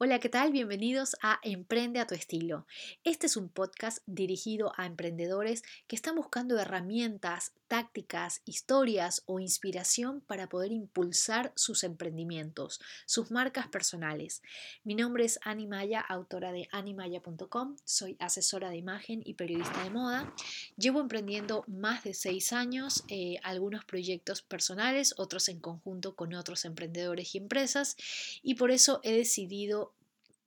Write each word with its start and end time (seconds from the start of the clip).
Hola, 0.00 0.20
¿qué 0.20 0.28
tal? 0.28 0.52
Bienvenidos 0.52 1.16
a 1.22 1.40
Emprende 1.42 1.98
a 1.98 2.06
tu 2.06 2.14
estilo. 2.14 2.68
Este 3.02 3.26
es 3.26 3.36
un 3.36 3.48
podcast 3.48 3.98
dirigido 4.06 4.72
a 4.76 4.86
emprendedores 4.86 5.64
que 5.88 5.96
están 5.96 6.14
buscando 6.14 6.56
herramientas, 6.56 7.52
tácticas, 7.66 8.40
historias 8.44 9.24
o 9.26 9.40
inspiración 9.40 10.20
para 10.20 10.48
poder 10.48 10.70
impulsar 10.70 11.52
sus 11.56 11.82
emprendimientos, 11.82 12.80
sus 13.06 13.32
marcas 13.32 13.66
personales. 13.66 14.40
Mi 14.84 14.94
nombre 14.94 15.24
es 15.24 15.40
Ani 15.42 15.66
Maya, 15.66 16.00
autora 16.00 16.52
de 16.52 16.68
animaya.com. 16.70 17.76
Soy 17.84 18.16
asesora 18.20 18.70
de 18.70 18.76
imagen 18.76 19.20
y 19.24 19.34
periodista 19.34 19.82
de 19.82 19.90
moda. 19.90 20.32
Llevo 20.76 21.00
emprendiendo 21.00 21.64
más 21.66 22.04
de 22.04 22.14
seis 22.14 22.52
años, 22.52 23.02
eh, 23.08 23.40
algunos 23.42 23.84
proyectos 23.84 24.42
personales, 24.42 25.14
otros 25.18 25.48
en 25.48 25.58
conjunto 25.58 26.14
con 26.14 26.34
otros 26.34 26.64
emprendedores 26.64 27.34
y 27.34 27.38
empresas, 27.38 27.96
y 28.42 28.54
por 28.54 28.70
eso 28.70 29.00
he 29.02 29.12
decidido 29.12 29.87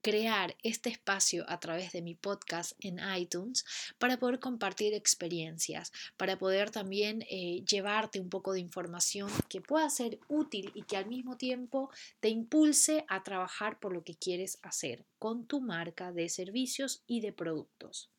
crear 0.02 0.55
este 0.64 0.90
espacio 0.90 1.46
a 1.48 1.60
través 1.60 1.91
de 1.91 2.02
mi 2.02 2.16
podcast 2.16 2.73
en 2.80 3.00
iTunes 3.16 3.66
para 3.98 4.18
poder 4.18 4.40
compartir 4.40 4.94
experiencias, 4.94 5.91
para 6.18 6.38
poder 6.38 6.72
también 6.72 7.24
eh, 7.30 7.64
llevarte 7.66 8.20
un 8.20 8.30
poco 8.30 8.54
de 8.54 8.60
información 8.60 9.30
que 9.50 9.62
pueda 9.62 9.90
ser 9.90 10.20
útil 10.27 10.72
y 10.74 10.84
que 10.84 10.98
al 10.98 11.08
mismo 11.08 11.38
tiempo 11.38 11.90
te 12.20 12.30
impulse 12.30 13.05
a 13.08 13.24
trabajar 13.24 13.80
por 13.80 13.94
lo 13.94 14.04
que 14.04 14.16
quieres 14.16 14.60
hacer 14.62 15.05
con 15.20 15.46
tu 15.46 15.62
marca 15.62 16.12
de 16.12 16.30
servicios 16.30 17.04
y 17.08 17.22
de 17.22 17.34
productos. 17.34 18.10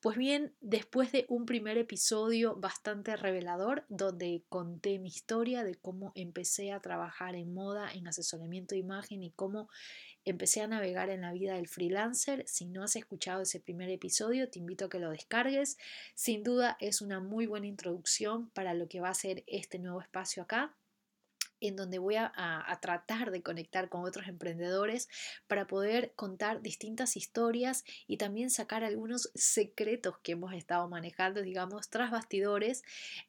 Pues 0.00 0.18
bien, 0.18 0.54
después 0.60 1.12
de 1.12 1.24
un 1.28 1.46
primer 1.46 1.78
episodio 1.78 2.56
bastante 2.56 3.16
revelador 3.16 3.86
donde 3.88 4.44
conté 4.50 4.98
mi 4.98 5.08
historia 5.08 5.64
de 5.64 5.76
cómo 5.76 6.12
empecé 6.14 6.72
a 6.72 6.80
trabajar 6.80 7.34
en 7.36 7.54
moda, 7.54 7.90
en 7.90 8.06
asesoramiento 8.06 8.74
de 8.74 8.80
imagen 8.80 9.22
y 9.22 9.30
cómo 9.30 9.70
empecé 10.24 10.60
a 10.60 10.66
navegar 10.66 11.10
en 11.10 11.22
la 11.22 11.32
vida 11.32 11.54
del 11.54 11.68
freelancer. 11.68 12.44
Si 12.46 12.66
no 12.66 12.82
has 12.82 12.96
escuchado 12.96 13.42
ese 13.42 13.60
primer 13.60 13.90
episodio, 13.90 14.48
te 14.48 14.58
invito 14.58 14.86
a 14.86 14.88
que 14.88 14.98
lo 14.98 15.10
descargues. 15.10 15.78
Sin 16.14 16.42
duda 16.42 16.76
es 16.80 17.00
una 17.00 17.20
muy 17.20 17.46
buena 17.46 17.66
introducción 17.66 18.50
para 18.50 18.74
lo 18.74 18.88
que 18.88 19.00
va 19.00 19.10
a 19.10 19.14
ser 19.14 19.44
este 19.46 19.78
nuevo 19.78 20.00
espacio 20.00 20.42
acá 20.42 20.74
en 21.60 21.76
donde 21.76 21.98
voy 21.98 22.16
a, 22.16 22.32
tratar 22.80 23.30
de 23.30 23.42
conectar 23.42 23.88
con 23.88 24.04
otros 24.04 24.26
emprendedores 24.28 25.08
para 25.46 25.66
poder 25.66 26.12
contar 26.16 26.60
distintas 26.60 27.16
historias 27.16 27.84
y 28.06 28.16
también 28.16 28.50
sacar 28.50 28.84
algunos 28.84 29.30
secretos 29.34 30.18
que 30.18 30.32
hemos 30.32 30.52
estado 30.52 30.88
manejando, 30.88 31.40
digamos, 31.40 31.88
tras 31.88 32.10
bastidores 32.10 32.82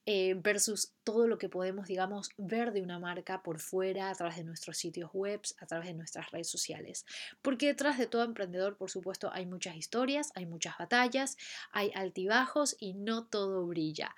eh, 0.06 0.36
versus 0.36 0.94
todo 1.04 1.28
lo 1.28 1.38
que 1.38 1.50
podemos, 1.50 1.88
digamos, 1.88 2.32
ver 2.38 2.74
de 2.74 2.82
una 2.82 3.00
marca 3.00 3.44
por 3.44 3.60
fuera, 3.60 4.10
a 4.10 4.16
través 4.16 4.38
de 4.38 4.44
nuestros 4.44 4.78
sitios 4.78 5.12
web, 5.14 5.40
a 5.60 5.66
través 5.68 5.88
de 5.88 5.94
nuestras 5.94 6.32
redes 6.32 6.50
sociales. 6.50 7.06
Porque 7.42 7.68
detrás 7.68 7.98
de 7.98 8.08
todo 8.08 8.24
emprendedor, 8.24 8.76
por 8.78 8.90
supuesto, 8.90 9.32
hay 9.32 9.46
muchas 9.46 9.76
historias, 9.76 10.32
hay 10.36 10.46
muchas 10.46 10.78
batallas, 10.78 11.38
hay 11.72 11.92
altibajos 11.96 12.76
y 12.80 12.94
no 12.94 13.26
todo 13.28 13.66
brilla. 13.68 14.16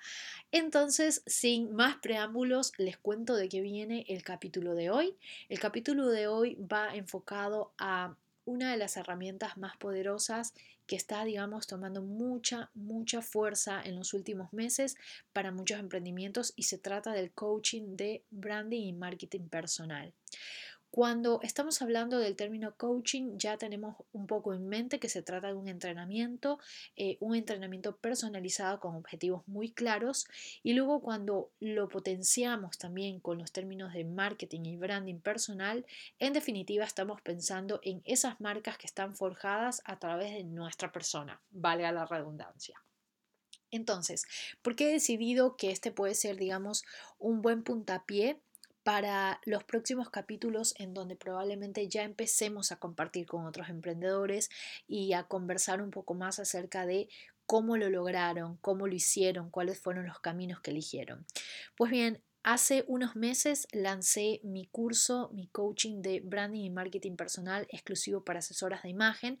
Entonces, 0.50 1.22
sin 1.26 1.74
más 1.74 1.96
preámbulos, 1.96 2.72
les 2.78 2.96
cuento 2.96 3.36
de 3.36 3.48
qué 3.48 3.60
viene 3.60 3.97
el 4.08 4.22
capítulo 4.22 4.74
de 4.74 4.90
hoy. 4.90 5.16
El 5.48 5.58
capítulo 5.58 6.08
de 6.08 6.26
hoy 6.28 6.56
va 6.56 6.94
enfocado 6.94 7.72
a 7.78 8.16
una 8.44 8.70
de 8.70 8.78
las 8.78 8.96
herramientas 8.96 9.56
más 9.58 9.76
poderosas 9.76 10.54
que 10.86 10.96
está, 10.96 11.22
digamos, 11.24 11.66
tomando 11.66 12.02
mucha, 12.02 12.70
mucha 12.74 13.20
fuerza 13.20 13.82
en 13.84 13.96
los 13.96 14.14
últimos 14.14 14.52
meses 14.54 14.96
para 15.34 15.52
muchos 15.52 15.78
emprendimientos 15.78 16.54
y 16.56 16.62
se 16.62 16.78
trata 16.78 17.12
del 17.12 17.30
coaching 17.30 17.96
de 17.96 18.24
branding 18.30 18.86
y 18.86 18.92
marketing 18.94 19.48
personal. 19.48 20.14
Cuando 20.90 21.40
estamos 21.42 21.82
hablando 21.82 22.18
del 22.18 22.34
término 22.34 22.74
coaching, 22.76 23.36
ya 23.36 23.58
tenemos 23.58 23.96
un 24.12 24.26
poco 24.26 24.54
en 24.54 24.68
mente 24.68 24.98
que 24.98 25.10
se 25.10 25.22
trata 25.22 25.48
de 25.48 25.54
un 25.54 25.68
entrenamiento, 25.68 26.58
eh, 26.96 27.18
un 27.20 27.36
entrenamiento 27.36 27.96
personalizado 27.96 28.80
con 28.80 28.96
objetivos 28.96 29.46
muy 29.46 29.70
claros. 29.70 30.26
Y 30.62 30.72
luego 30.72 31.02
cuando 31.02 31.50
lo 31.60 31.88
potenciamos 31.88 32.78
también 32.78 33.20
con 33.20 33.38
los 33.38 33.52
términos 33.52 33.92
de 33.92 34.04
marketing 34.04 34.62
y 34.64 34.76
branding 34.76 35.20
personal, 35.20 35.84
en 36.18 36.32
definitiva 36.32 36.84
estamos 36.84 37.20
pensando 37.20 37.80
en 37.82 38.00
esas 38.04 38.40
marcas 38.40 38.78
que 38.78 38.86
están 38.86 39.14
forjadas 39.14 39.82
a 39.84 39.98
través 39.98 40.32
de 40.32 40.44
nuestra 40.44 40.90
persona, 40.90 41.40
valga 41.50 41.92
la 41.92 42.06
redundancia. 42.06 42.82
Entonces, 43.70 44.26
¿por 44.62 44.74
qué 44.74 44.88
he 44.88 44.92
decidido 44.92 45.56
que 45.56 45.70
este 45.70 45.92
puede 45.92 46.14
ser, 46.14 46.36
digamos, 46.36 46.84
un 47.18 47.42
buen 47.42 47.62
puntapié 47.62 48.40
para 48.88 49.38
los 49.44 49.64
próximos 49.64 50.08
capítulos 50.08 50.74
en 50.78 50.94
donde 50.94 51.14
probablemente 51.14 51.86
ya 51.88 52.04
empecemos 52.04 52.72
a 52.72 52.76
compartir 52.76 53.26
con 53.26 53.44
otros 53.44 53.68
emprendedores 53.68 54.48
y 54.86 55.12
a 55.12 55.24
conversar 55.24 55.82
un 55.82 55.90
poco 55.90 56.14
más 56.14 56.38
acerca 56.38 56.86
de 56.86 57.10
cómo 57.44 57.76
lo 57.76 57.90
lograron, 57.90 58.56
cómo 58.62 58.86
lo 58.86 58.94
hicieron, 58.94 59.50
cuáles 59.50 59.78
fueron 59.78 60.06
los 60.06 60.20
caminos 60.20 60.62
que 60.62 60.70
eligieron. 60.70 61.26
Pues 61.76 61.90
bien, 61.90 62.22
Hace 62.44 62.84
unos 62.86 63.14
meses 63.14 63.66
lancé 63.72 64.40
mi 64.42 64.68
curso, 64.68 65.28
mi 65.34 65.48
coaching 65.48 66.00
de 66.00 66.20
branding 66.20 66.62
y 66.62 66.70
marketing 66.70 67.16
personal 67.16 67.66
exclusivo 67.68 68.24
para 68.24 68.38
asesoras 68.38 68.84
de 68.84 68.88
imagen, 68.88 69.38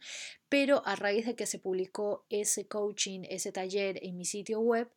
pero 0.48 0.82
a 0.86 0.96
raíz 0.96 1.26
de 1.26 1.34
que 1.34 1.46
se 1.46 1.58
publicó 1.58 2.24
ese 2.30 2.66
coaching, 2.66 3.20
ese 3.28 3.52
taller 3.52 3.98
en 4.02 4.16
mi 4.16 4.24
sitio 4.24 4.60
web, 4.60 4.88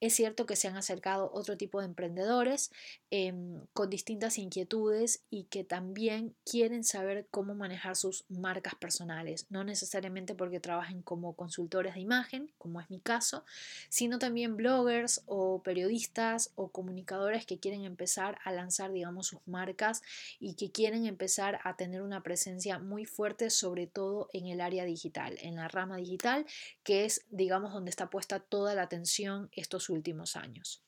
es 0.00 0.14
cierto 0.14 0.46
que 0.46 0.54
se 0.54 0.68
han 0.68 0.76
acercado 0.76 1.30
otro 1.34 1.56
tipo 1.56 1.80
de 1.80 1.86
emprendedores 1.86 2.70
em, 3.10 3.60
con 3.72 3.90
distintas 3.90 4.38
inquietudes 4.38 5.22
y 5.28 5.44
que 5.44 5.64
también 5.64 6.34
quieren 6.44 6.84
saber 6.84 7.26
cómo 7.30 7.54
manejar 7.54 7.96
sus 7.96 8.24
marcas 8.28 8.76
personales, 8.76 9.46
no 9.50 9.64
necesariamente 9.64 10.34
porque 10.34 10.60
trabajen 10.60 11.02
como 11.02 11.34
consultores 11.34 11.94
de 11.94 12.00
imagen, 12.00 12.52
como 12.58 12.80
es 12.80 12.88
mi 12.88 13.00
caso, 13.00 13.44
sino 13.88 14.20
también 14.20 14.56
bloggers 14.56 15.22
o 15.26 15.60
periodistas 15.62 16.52
o 16.54 16.68
comunicadores 16.68 17.46
que 17.46 17.58
quieren 17.58 17.84
empezar 17.84 18.38
a 18.44 18.52
lanzar, 18.52 18.92
digamos, 18.92 19.26
sus 19.26 19.40
marcas 19.46 20.02
y 20.38 20.54
que 20.54 20.70
quieren 20.70 21.06
empezar 21.06 21.58
a 21.64 21.76
tener 21.76 22.02
una 22.02 22.22
presencia 22.22 22.78
muy 22.78 23.06
fuerte, 23.06 23.50
sobre 23.50 23.88
todo 23.88 24.28
en 24.32 24.46
el 24.46 24.60
área 24.60 24.84
digital 24.84 24.99
en 25.04 25.56
la 25.56 25.68
rama 25.68 25.96
digital, 25.96 26.46
que 26.82 27.04
es, 27.04 27.26
digamos, 27.30 27.72
donde 27.72 27.90
está 27.90 28.10
puesta 28.10 28.40
toda 28.40 28.74
la 28.74 28.82
atención 28.82 29.48
estos 29.52 29.88
últimos 29.88 30.36
años. 30.36 30.82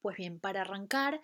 Pues 0.00 0.16
bien, 0.16 0.40
para 0.40 0.62
arrancar 0.62 1.22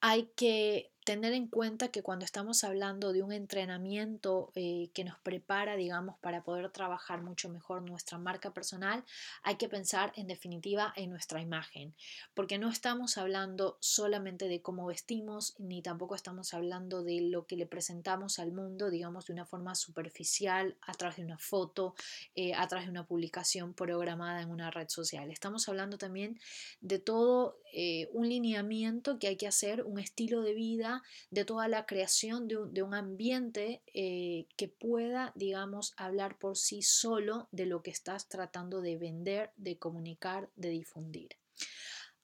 hay 0.00 0.32
que 0.34 0.93
tener 1.04 1.34
en 1.34 1.48
cuenta 1.48 1.88
que 1.88 2.02
cuando 2.02 2.24
estamos 2.24 2.64
hablando 2.64 3.12
de 3.12 3.22
un 3.22 3.30
entrenamiento 3.30 4.50
eh, 4.54 4.88
que 4.94 5.04
nos 5.04 5.18
prepara, 5.18 5.76
digamos, 5.76 6.18
para 6.18 6.42
poder 6.42 6.70
trabajar 6.70 7.22
mucho 7.22 7.50
mejor 7.50 7.82
nuestra 7.82 8.16
marca 8.16 8.54
personal, 8.54 9.04
hay 9.42 9.56
que 9.56 9.68
pensar 9.68 10.12
en 10.16 10.26
definitiva 10.26 10.94
en 10.96 11.10
nuestra 11.10 11.42
imagen, 11.42 11.94
porque 12.32 12.58
no 12.58 12.70
estamos 12.70 13.18
hablando 13.18 13.76
solamente 13.80 14.48
de 14.48 14.62
cómo 14.62 14.86
vestimos, 14.86 15.54
ni 15.58 15.82
tampoco 15.82 16.14
estamos 16.14 16.54
hablando 16.54 17.02
de 17.02 17.20
lo 17.20 17.46
que 17.46 17.56
le 17.56 17.66
presentamos 17.66 18.38
al 18.38 18.52
mundo, 18.52 18.88
digamos, 18.88 19.26
de 19.26 19.34
una 19.34 19.44
forma 19.44 19.74
superficial, 19.74 20.76
a 20.80 20.94
través 20.94 21.18
de 21.18 21.24
una 21.24 21.38
foto, 21.38 21.94
eh, 22.34 22.54
a 22.54 22.66
través 22.66 22.86
de 22.86 22.90
una 22.90 23.06
publicación 23.06 23.74
programada 23.74 24.40
en 24.40 24.48
una 24.48 24.70
red 24.70 24.88
social. 24.88 25.30
Estamos 25.30 25.68
hablando 25.68 25.98
también 25.98 26.40
de 26.80 26.98
todo 26.98 27.58
eh, 27.72 28.08
un 28.12 28.28
lineamiento 28.28 29.18
que 29.18 29.26
hay 29.26 29.36
que 29.36 29.48
hacer, 29.48 29.82
un 29.82 29.98
estilo 29.98 30.42
de 30.42 30.54
vida, 30.54 30.93
de 31.30 31.44
toda 31.44 31.68
la 31.68 31.86
creación 31.86 32.48
de 32.48 32.82
un, 32.82 32.94
ambiente 32.94 33.82
eh, 33.92 34.46
que 34.56 34.68
pueda, 34.68 35.32
digamos, 35.34 35.94
hablar 35.96 36.38
por 36.38 36.56
sí 36.56 36.82
solo 36.82 37.48
de 37.50 37.66
lo 37.66 37.82
que 37.82 37.90
estás 37.90 38.28
tratando 38.28 38.80
de 38.80 38.96
vender, 38.96 39.52
de 39.56 39.78
comunicar, 39.78 40.50
de 40.56 40.70
difundir. 40.70 41.36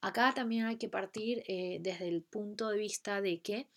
Acá 0.01 0.33
también 0.33 0.65
hay 0.65 0.77
que 0.77 0.89
partir 0.89 1.43
eh, 1.47 1.77
desde 1.81 2.07
el 2.07 2.23
punto 2.23 2.69
de 2.69 2.77
vista 2.77 3.21
de 3.21 3.41
que 3.41 3.67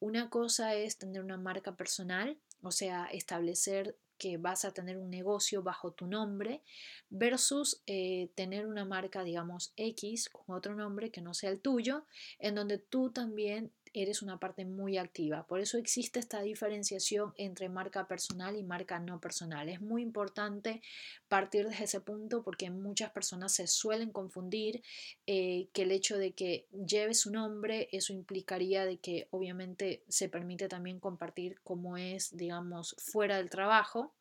una 0.00 0.30
cosa 0.30 0.74
es 0.74 0.98
tener 0.98 1.22
una 1.22 1.36
marca 1.36 1.76
personal, 1.76 2.38
o 2.62 2.70
sea, 2.70 3.06
establecer 3.06 3.96
que 4.18 4.36
vas 4.38 4.64
a 4.64 4.72
tener 4.72 4.96
un 4.98 5.10
negocio 5.10 5.62
bajo 5.62 5.92
tu 5.92 6.06
nombre 6.06 6.62
versus 7.10 7.82
eh, 7.86 8.30
tener 8.34 8.66
una 8.66 8.84
marca, 8.84 9.24
digamos, 9.24 9.72
X 9.76 10.28
con 10.30 10.56
otro 10.56 10.74
nombre 10.74 11.10
que 11.10 11.20
no 11.20 11.34
sea 11.34 11.50
el 11.50 11.60
tuyo, 11.60 12.06
en 12.38 12.54
donde 12.54 12.78
tú 12.78 13.10
también 13.10 13.72
eres 13.94 14.22
una 14.22 14.38
parte 14.38 14.64
muy 14.64 14.98
activa. 14.98 15.46
Por 15.46 15.60
eso 15.60 15.78
existe 15.78 16.18
esta 16.18 16.42
diferenciación 16.42 17.32
entre 17.36 17.68
marca 17.68 18.06
personal 18.06 18.56
y 18.56 18.62
marca 18.62 18.98
no 18.98 19.20
personal. 19.20 19.68
Es 19.68 19.80
muy 19.80 20.02
importante 20.02 20.82
partir 21.28 21.68
desde 21.68 21.84
ese 21.84 22.00
punto 22.00 22.42
porque 22.42 22.70
muchas 22.70 23.10
personas 23.12 23.52
se 23.52 23.66
suelen 23.66 24.10
confundir 24.10 24.82
eh, 25.26 25.68
que 25.72 25.82
el 25.82 25.92
hecho 25.92 26.18
de 26.18 26.32
que 26.32 26.66
lleve 26.86 27.14
su 27.14 27.30
nombre, 27.30 27.88
eso 27.92 28.12
implicaría 28.12 28.84
de 28.84 28.98
que 28.98 29.28
obviamente 29.30 30.02
se 30.08 30.28
permite 30.28 30.68
también 30.68 31.00
compartir 31.00 31.60
cómo 31.62 31.96
es, 31.96 32.36
digamos, 32.36 32.96
fuera 32.98 33.36
del 33.36 33.50
trabajo 33.50 34.12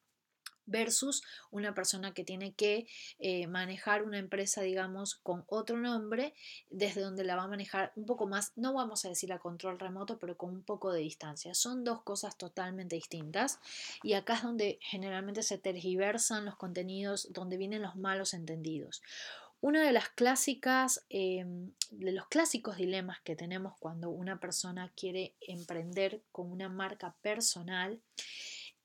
versus 0.65 1.23
una 1.51 1.73
persona 1.73 2.13
que 2.13 2.23
tiene 2.23 2.53
que 2.53 2.87
eh, 3.19 3.47
manejar 3.47 4.03
una 4.03 4.17
empresa, 4.17 4.61
digamos, 4.61 5.15
con 5.15 5.43
otro 5.47 5.77
nombre, 5.77 6.33
desde 6.69 7.01
donde 7.01 7.23
la 7.23 7.35
va 7.35 7.43
a 7.43 7.47
manejar 7.47 7.91
un 7.95 8.05
poco 8.05 8.27
más, 8.27 8.53
no 8.55 8.73
vamos 8.73 9.05
a 9.05 9.09
decir 9.09 9.33
a 9.33 9.39
control 9.39 9.79
remoto, 9.79 10.17
pero 10.19 10.37
con 10.37 10.51
un 10.51 10.63
poco 10.63 10.91
de 10.91 11.01
distancia. 11.01 11.53
Son 11.53 11.83
dos 11.83 12.03
cosas 12.03 12.37
totalmente 12.37 12.95
distintas 12.95 13.59
y 14.01 14.13
acá 14.13 14.35
es 14.35 14.43
donde 14.43 14.79
generalmente 14.81 15.43
se 15.43 15.57
tergiversan 15.57 16.45
los 16.45 16.55
contenidos, 16.55 17.27
donde 17.31 17.57
vienen 17.57 17.81
los 17.81 17.95
malos 17.95 18.33
entendidos. 18.33 19.01
Una 19.63 19.81
de 19.81 19.93
las 19.93 20.09
clásicas, 20.09 21.05
em, 21.07 21.71
de 21.91 22.11
los 22.11 22.27
clásicos 22.27 22.75
dilemas 22.75 23.21
que 23.21 23.37
tenemos 23.37 23.77
cuando 23.79 24.09
una 24.09 24.37
persona 24.37 24.91
quiere 24.93 25.35
emprender 25.39 26.21
con 26.33 26.51
una 26.51 26.67
marca 26.67 27.15
personal 27.21 28.01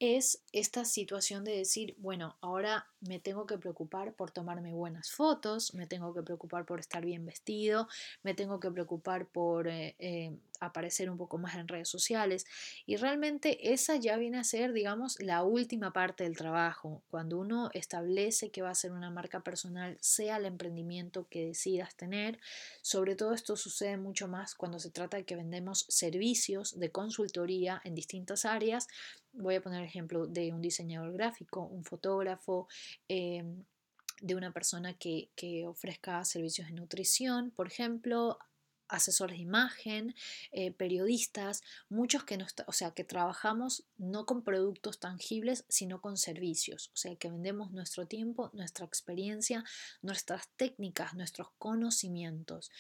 es 0.00 0.43
esta 0.53 0.85
situación 0.85 1.45
de 1.45 1.56
decir, 1.56 1.97
bueno, 1.99 2.37
ahora 2.41 2.87
me 3.00 3.19
tengo 3.19 3.47
que 3.47 3.59
preocupar 3.59 4.15
por 4.15 4.31
tomarme 4.31 4.73
buenas 4.73 5.11
fotos, 5.11 5.75
me 5.75 5.87
tengo 5.87 6.15
que 6.15 6.23
preocupar 6.23 6.65
por 6.65 6.79
estar 6.79 7.05
bien 7.05 7.27
vestido, 7.27 7.89
me 8.23 8.35
tengo 8.35 8.61
que 8.61 8.71
preocupar 8.71 9.27
por 9.27 9.67
eh, 9.67 9.97
eh, 9.99 10.37
aparecer 10.60 11.10
un 11.10 11.16
poco 11.16 11.38
más 11.38 11.56
en 11.56 11.69
redes 11.69 11.88
sociales. 11.88 12.46
Y 12.87 12.96
realmente 12.96 13.72
esa 13.72 13.96
ya 13.96 14.16
viene 14.16 14.38
a 14.38 14.44
ser, 14.44 14.72
digamos, 14.72 15.20
la 15.20 15.43
última 15.43 15.93
parte 15.93 16.25
del 16.25 16.37
trabajo. 16.37 17.02
Cuando 17.10 17.38
uno 17.38 17.70
establece 17.75 18.50
que 18.50 18.62
va 18.62 18.70
a 18.70 18.75
ser 18.75 18.93
una 18.93 19.10
marca 19.10 19.40
personal, 19.40 19.96
sea 20.00 20.37
el 20.37 20.46
emprendimiento 20.46 21.26
que 21.28 21.46
decidas 21.46 21.96
tener, 21.96 22.38
sobre 22.82 23.16
todo 23.16 23.32
esto 23.32 23.56
sucede 23.56 23.96
mucho 23.96 24.28
más 24.28 24.55
cuando 24.55 24.78
se 24.78 24.90
trata 24.90 25.16
de 25.16 25.25
que 25.25 25.37
vendemos 25.37 25.87
servicios 25.88 26.78
de 26.78 26.90
consultoría 26.90 27.81
en 27.84 27.94
distintas 27.94 28.44
áreas. 28.44 28.88
Voy 29.32 29.56
a 29.56 29.61
poner 29.61 29.81
el 29.81 29.87
ejemplo 29.87 30.26
de 30.26 30.52
un 30.52 30.61
diseñador 30.61 31.12
gráfico, 31.12 31.62
un 31.62 31.84
fotógrafo, 31.84 32.69
Em, 33.08 33.64
de 34.20 34.34
una 34.34 34.52
persona 34.52 34.94
que, 34.94 35.31
que, 35.37 35.66
ofrezca 35.66 36.25
servicios 36.25 36.66
de 36.69 36.75
nutrición, 36.75 37.52
por 37.52 37.69
ejemplo, 37.69 38.38
asesores 38.88 39.37
de 39.37 39.43
imagen, 39.43 40.14
eh, 40.50 40.73
periodistas, 40.73 41.62
muchos 41.88 42.25
que, 42.25 42.38
o 42.67 42.73
sea, 42.73 42.93
que 42.93 43.05
trabajamos 43.05 43.85
no 43.96 44.26
con 44.26 44.43
productos 44.43 44.99
tangibles, 44.99 45.64
sino 45.69 46.00
con 46.00 46.17
servicios, 46.17 46.90
o 46.94 46.96
sea, 46.96 47.17
que 47.17 47.31
vendemos 47.31 47.70
nuestro 47.70 48.06
tiempo, 48.06 48.50
nuestra 48.52 48.87
experiencia, 48.87 49.64
nuestras 50.02 50.49
técnicas, 50.56 51.14
nuestros 51.14 51.49
conocimientos 51.58 52.70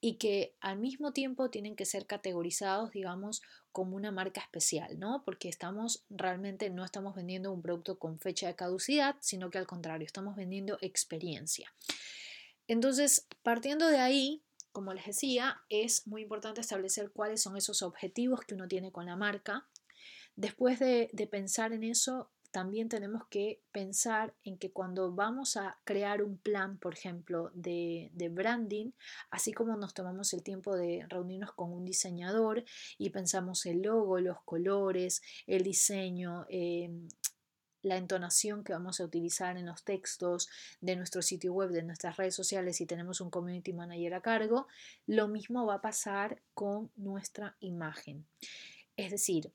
y 0.00 0.14
que 0.14 0.54
al 0.60 0.78
mismo 0.78 1.12
tiempo 1.12 1.50
tienen 1.50 1.76
que 1.76 1.84
ser 1.84 2.06
categorizados, 2.06 2.92
digamos, 2.92 3.42
como 3.72 3.96
una 3.96 4.10
marca 4.10 4.40
especial, 4.40 4.98
¿no? 4.98 5.22
Porque 5.24 5.48
estamos 5.48 6.04
realmente 6.10 6.70
no 6.70 6.84
estamos 6.84 7.14
vendiendo 7.14 7.52
un 7.52 7.62
producto 7.62 7.98
con 7.98 8.18
fecha 8.18 8.46
de 8.46 8.56
caducidad, 8.56 9.16
sino 9.20 9.50
que 9.50 9.58
al 9.58 9.66
contrario, 9.66 10.06
estamos 10.06 10.36
vendiendo 10.36 10.78
experiencia. 10.80 11.72
Entonces, 12.66 13.26
partiendo 13.42 13.86
de 13.88 13.98
ahí, 13.98 14.42
como 14.78 14.94
les 14.94 15.06
decía, 15.06 15.60
es 15.68 16.06
muy 16.06 16.22
importante 16.22 16.60
establecer 16.60 17.10
cuáles 17.10 17.42
son 17.42 17.56
esos 17.56 17.82
objetivos 17.82 18.42
que 18.42 18.54
uno 18.54 18.68
tiene 18.68 18.92
con 18.92 19.06
la 19.06 19.16
marca. 19.16 19.66
Después 20.36 20.78
de, 20.78 21.10
pensar 21.28 21.72
en 21.72 21.82
eso, 21.82 22.30
también 22.52 22.88
tenemos 22.88 23.26
que 23.28 23.60
pensar 23.72 24.36
en 24.44 24.56
que 24.56 24.70
cuando 24.70 25.12
vamos 25.12 25.56
a 25.56 25.80
crear 25.82 26.22
un 26.22 26.38
plan, 26.38 26.78
por 26.78 26.94
ejemplo, 26.94 27.50
de, 27.54 28.12
branding, 28.30 28.92
así 29.32 29.52
como 29.52 29.76
nos 29.76 29.94
tomamos 29.94 30.32
el 30.32 30.44
tiempo 30.44 30.76
de 30.76 31.04
reunirnos 31.08 31.50
con 31.54 31.72
un 31.72 31.84
diseñador 31.84 32.64
y 32.98 33.10
pensamos 33.10 33.66
el 33.66 33.82
logo, 33.82 34.20
los 34.20 34.40
colores, 34.44 35.22
el 35.48 35.64
diseño, 35.64 36.46
em, 36.50 37.08
la 37.82 37.96
entonación 37.96 38.64
que 38.64 38.72
vamos 38.72 39.00
a 39.00 39.04
utilizar 39.04 39.56
en 39.56 39.66
los 39.66 39.84
textos 39.84 40.48
de 40.80 40.96
nuestro 40.96 41.22
sitio 41.22 41.52
web, 41.52 41.70
de 41.70 41.82
nuestras 41.82 42.16
redes 42.16 42.34
sociales 42.34 42.76
si 42.76 42.86
tenemos 42.86 43.20
un 43.20 43.30
community 43.30 43.72
manager 43.72 44.14
a 44.14 44.20
cargo, 44.20 44.66
lo 45.06 45.28
mismo 45.28 45.66
va 45.66 45.74
a 45.74 45.80
pasar 45.80 46.42
con 46.54 46.90
nuestra 46.96 47.56
imagen. 47.60 48.26
Es 48.96 49.10
decir, 49.10 49.52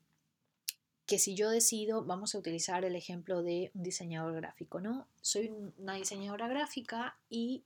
que 1.06 1.18
si 1.18 1.34
yo 1.34 1.50
decido, 1.50 2.04
vamos 2.04 2.34
a 2.34 2.38
utilizar 2.38 2.84
el 2.84 2.96
ejemplo 2.96 3.42
de 3.42 3.70
un 3.74 3.82
diseñador 3.82 4.34
gráfico, 4.34 4.80
¿no? 4.80 5.06
Soy 5.20 5.52
una 5.78 5.94
diseñadora 5.94 6.48
gráfica 6.48 7.18
y 7.28 7.64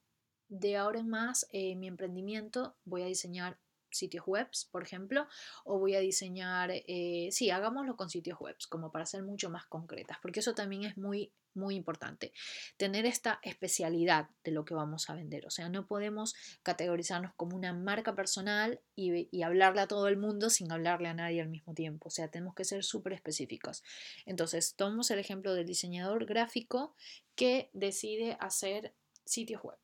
de 0.48 0.76
ahora 0.76 1.00
en 1.00 1.08
más 1.08 1.46
eh, 1.52 1.76
mi 1.76 1.86
emprendimiento 1.86 2.74
voy 2.84 3.02
a 3.02 3.06
diseñar 3.06 3.58
sitios 3.90 4.26
web, 4.26 4.48
por 4.70 4.82
ejemplo, 4.82 5.26
o 5.64 5.78
voy 5.78 5.94
a 5.94 6.00
diseñar, 6.00 6.70
eh, 6.72 7.28
sí, 7.30 7.50
hagámoslo 7.50 7.96
con 7.96 8.10
sitios 8.10 8.38
web, 8.40 8.56
como 8.68 8.90
para 8.90 9.06
ser 9.06 9.22
mucho 9.22 9.50
más 9.50 9.66
concretas, 9.66 10.18
porque 10.22 10.40
eso 10.40 10.54
también 10.54 10.84
es 10.84 10.96
muy, 10.96 11.32
muy 11.54 11.74
importante, 11.74 12.32
tener 12.76 13.06
esta 13.06 13.40
especialidad 13.42 14.28
de 14.44 14.52
lo 14.52 14.64
que 14.64 14.74
vamos 14.74 15.10
a 15.10 15.14
vender, 15.14 15.46
o 15.46 15.50
sea, 15.50 15.68
no 15.68 15.86
podemos 15.86 16.34
categorizarnos 16.62 17.32
como 17.34 17.56
una 17.56 17.72
marca 17.72 18.14
personal 18.14 18.80
y, 18.94 19.28
y 19.30 19.42
hablarle 19.42 19.80
a 19.80 19.88
todo 19.88 20.08
el 20.08 20.16
mundo 20.16 20.50
sin 20.50 20.70
hablarle 20.72 21.08
a 21.08 21.14
nadie 21.14 21.40
al 21.40 21.48
mismo 21.48 21.74
tiempo, 21.74 22.08
o 22.08 22.10
sea, 22.10 22.30
tenemos 22.30 22.54
que 22.54 22.64
ser 22.64 22.84
súper 22.84 23.12
específicos. 23.12 23.82
Entonces, 24.26 24.74
tomamos 24.76 25.10
el 25.10 25.18
ejemplo 25.18 25.54
del 25.54 25.66
diseñador 25.66 26.26
gráfico 26.26 26.94
que 27.34 27.70
decide 27.72 28.36
hacer 28.40 28.94
sitios 29.24 29.62
web 29.62 29.78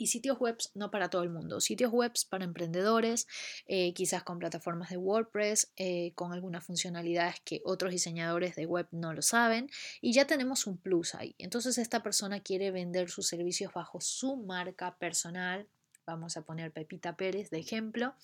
y 0.00 0.06
sitios 0.06 0.38
web 0.38 0.56
no 0.74 0.90
para 0.90 1.10
todo 1.10 1.22
el 1.22 1.30
mundo, 1.30 1.60
sitios 1.60 1.92
web 1.92 2.12
para 2.30 2.44
emprendedores, 2.44 3.26
eh, 3.66 3.92
quizás 3.92 4.22
con 4.22 4.38
plataformas 4.38 4.88
de 4.88 4.96
WordPress, 4.96 5.72
eh, 5.76 6.12
con 6.14 6.32
algunas 6.32 6.64
funcionalidades 6.64 7.40
que 7.44 7.60
otros 7.64 7.92
diseñadores 7.92 8.56
de 8.56 8.64
web 8.64 8.88
no 8.92 9.12
lo 9.12 9.20
saben 9.20 9.68
y 10.00 10.12
ya 10.14 10.26
tenemos 10.26 10.66
un 10.66 10.78
plus 10.78 11.14
ahí. 11.14 11.34
Entonces 11.38 11.76
esta 11.76 12.02
persona 12.02 12.40
quiere 12.40 12.70
vender 12.70 13.10
sus 13.10 13.26
servicios 13.26 13.72
bajo 13.74 14.00
su 14.00 14.36
marca 14.36 14.96
personal 14.96 15.68
Vamos 16.10 16.36
a 16.36 16.42
poner 16.42 16.72
Pepita 16.72 17.16
Pérez 17.16 17.50
de 17.50 17.58
ejemplo. 17.58 18.14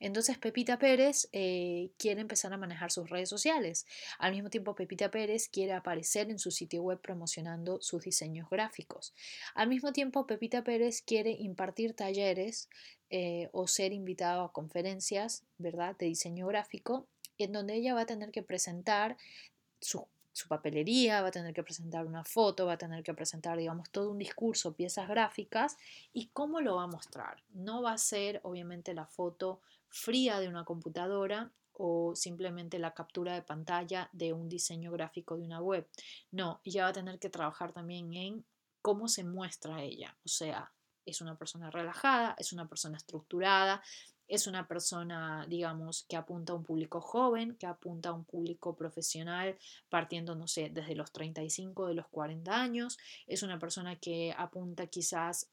Entonces 0.00 0.36
Pepita 0.38 0.78
Pérez 0.78 1.28
eh, 1.32 1.90
quiere 1.96 2.20
empezar 2.20 2.52
a 2.52 2.58
manejar 2.58 2.90
sus 2.90 3.08
redes 3.08 3.28
sociales. 3.28 3.86
Al 4.18 4.32
mismo 4.32 4.50
tiempo 4.50 4.74
Pepita 4.74 5.10
Pérez 5.10 5.48
quiere 5.48 5.72
aparecer 5.72 6.30
en 6.30 6.38
su 6.38 6.50
sitio 6.50 6.82
web 6.82 7.00
promocionando 7.00 7.80
sus 7.80 8.02
diseños 8.04 8.50
gráficos. 8.50 9.14
Al 9.54 9.68
mismo 9.68 9.92
tiempo 9.92 10.26
Pepita 10.26 10.62
Pérez 10.62 11.02
quiere 11.02 11.30
impartir 11.30 11.94
talleres 11.94 12.68
eh, 13.10 13.48
o 13.52 13.66
ser 13.66 13.92
invitado 13.92 14.42
a 14.42 14.52
conferencias, 14.52 15.44
¿verdad?, 15.58 15.96
de 15.96 16.06
diseño 16.06 16.46
gráfico, 16.46 17.06
en 17.38 17.52
donde 17.52 17.74
ella 17.74 17.94
va 17.94 18.02
a 18.02 18.06
tener 18.06 18.30
que 18.30 18.42
presentar 18.42 19.16
sus 19.80 20.02
su 20.32 20.48
papelería, 20.48 21.22
va 21.22 21.28
a 21.28 21.32
tener 21.32 21.54
que 21.54 21.62
presentar 21.62 22.06
una 22.06 22.24
foto, 22.24 22.66
va 22.66 22.74
a 22.74 22.78
tener 22.78 23.02
que 23.02 23.14
presentar, 23.14 23.58
digamos, 23.58 23.90
todo 23.90 24.10
un 24.10 24.18
discurso, 24.18 24.74
piezas 24.74 25.08
gráficas 25.08 25.76
y 26.12 26.28
cómo 26.28 26.60
lo 26.60 26.76
va 26.76 26.84
a 26.84 26.88
mostrar. 26.88 27.42
No 27.52 27.82
va 27.82 27.92
a 27.92 27.98
ser, 27.98 28.40
obviamente, 28.42 28.94
la 28.94 29.06
foto 29.06 29.60
fría 29.88 30.40
de 30.40 30.48
una 30.48 30.64
computadora 30.64 31.52
o 31.74 32.14
simplemente 32.14 32.78
la 32.78 32.94
captura 32.94 33.34
de 33.34 33.42
pantalla 33.42 34.08
de 34.12 34.32
un 34.32 34.48
diseño 34.48 34.90
gráfico 34.92 35.36
de 35.36 35.44
una 35.44 35.60
web. 35.60 35.86
No, 36.30 36.60
ella 36.64 36.84
va 36.84 36.88
a 36.90 36.94
tener 36.94 37.18
que 37.18 37.30
trabajar 37.30 37.72
también 37.72 38.12
en 38.14 38.44
cómo 38.80 39.08
se 39.08 39.24
muestra 39.24 39.82
ella. 39.82 40.16
O 40.24 40.28
sea, 40.28 40.72
es 41.04 41.20
una 41.20 41.36
persona 41.36 41.70
relajada, 41.70 42.34
es 42.38 42.52
una 42.52 42.68
persona 42.68 42.96
estructurada, 42.96 43.82
es 44.28 44.46
una 44.46 44.66
persona, 44.66 45.46
digamos, 45.48 46.04
que 46.08 46.16
apunta 46.16 46.52
a 46.52 46.56
un 46.56 46.64
público 46.64 47.00
joven, 47.00 47.56
que 47.56 47.66
apunta 47.66 48.10
a 48.10 48.12
un 48.12 48.24
público 48.24 48.74
profesional 48.74 49.58
partiendo, 49.88 50.34
no 50.34 50.46
sé, 50.48 50.70
desde 50.70 50.94
los 50.94 51.12
35, 51.12 51.86
de 51.86 51.94
los 51.94 52.08
40 52.08 52.60
años. 52.60 52.98
Es 53.26 53.42
una 53.42 53.58
persona 53.58 53.96
que 53.96 54.34
apunta 54.36 54.86
quizás 54.86 55.50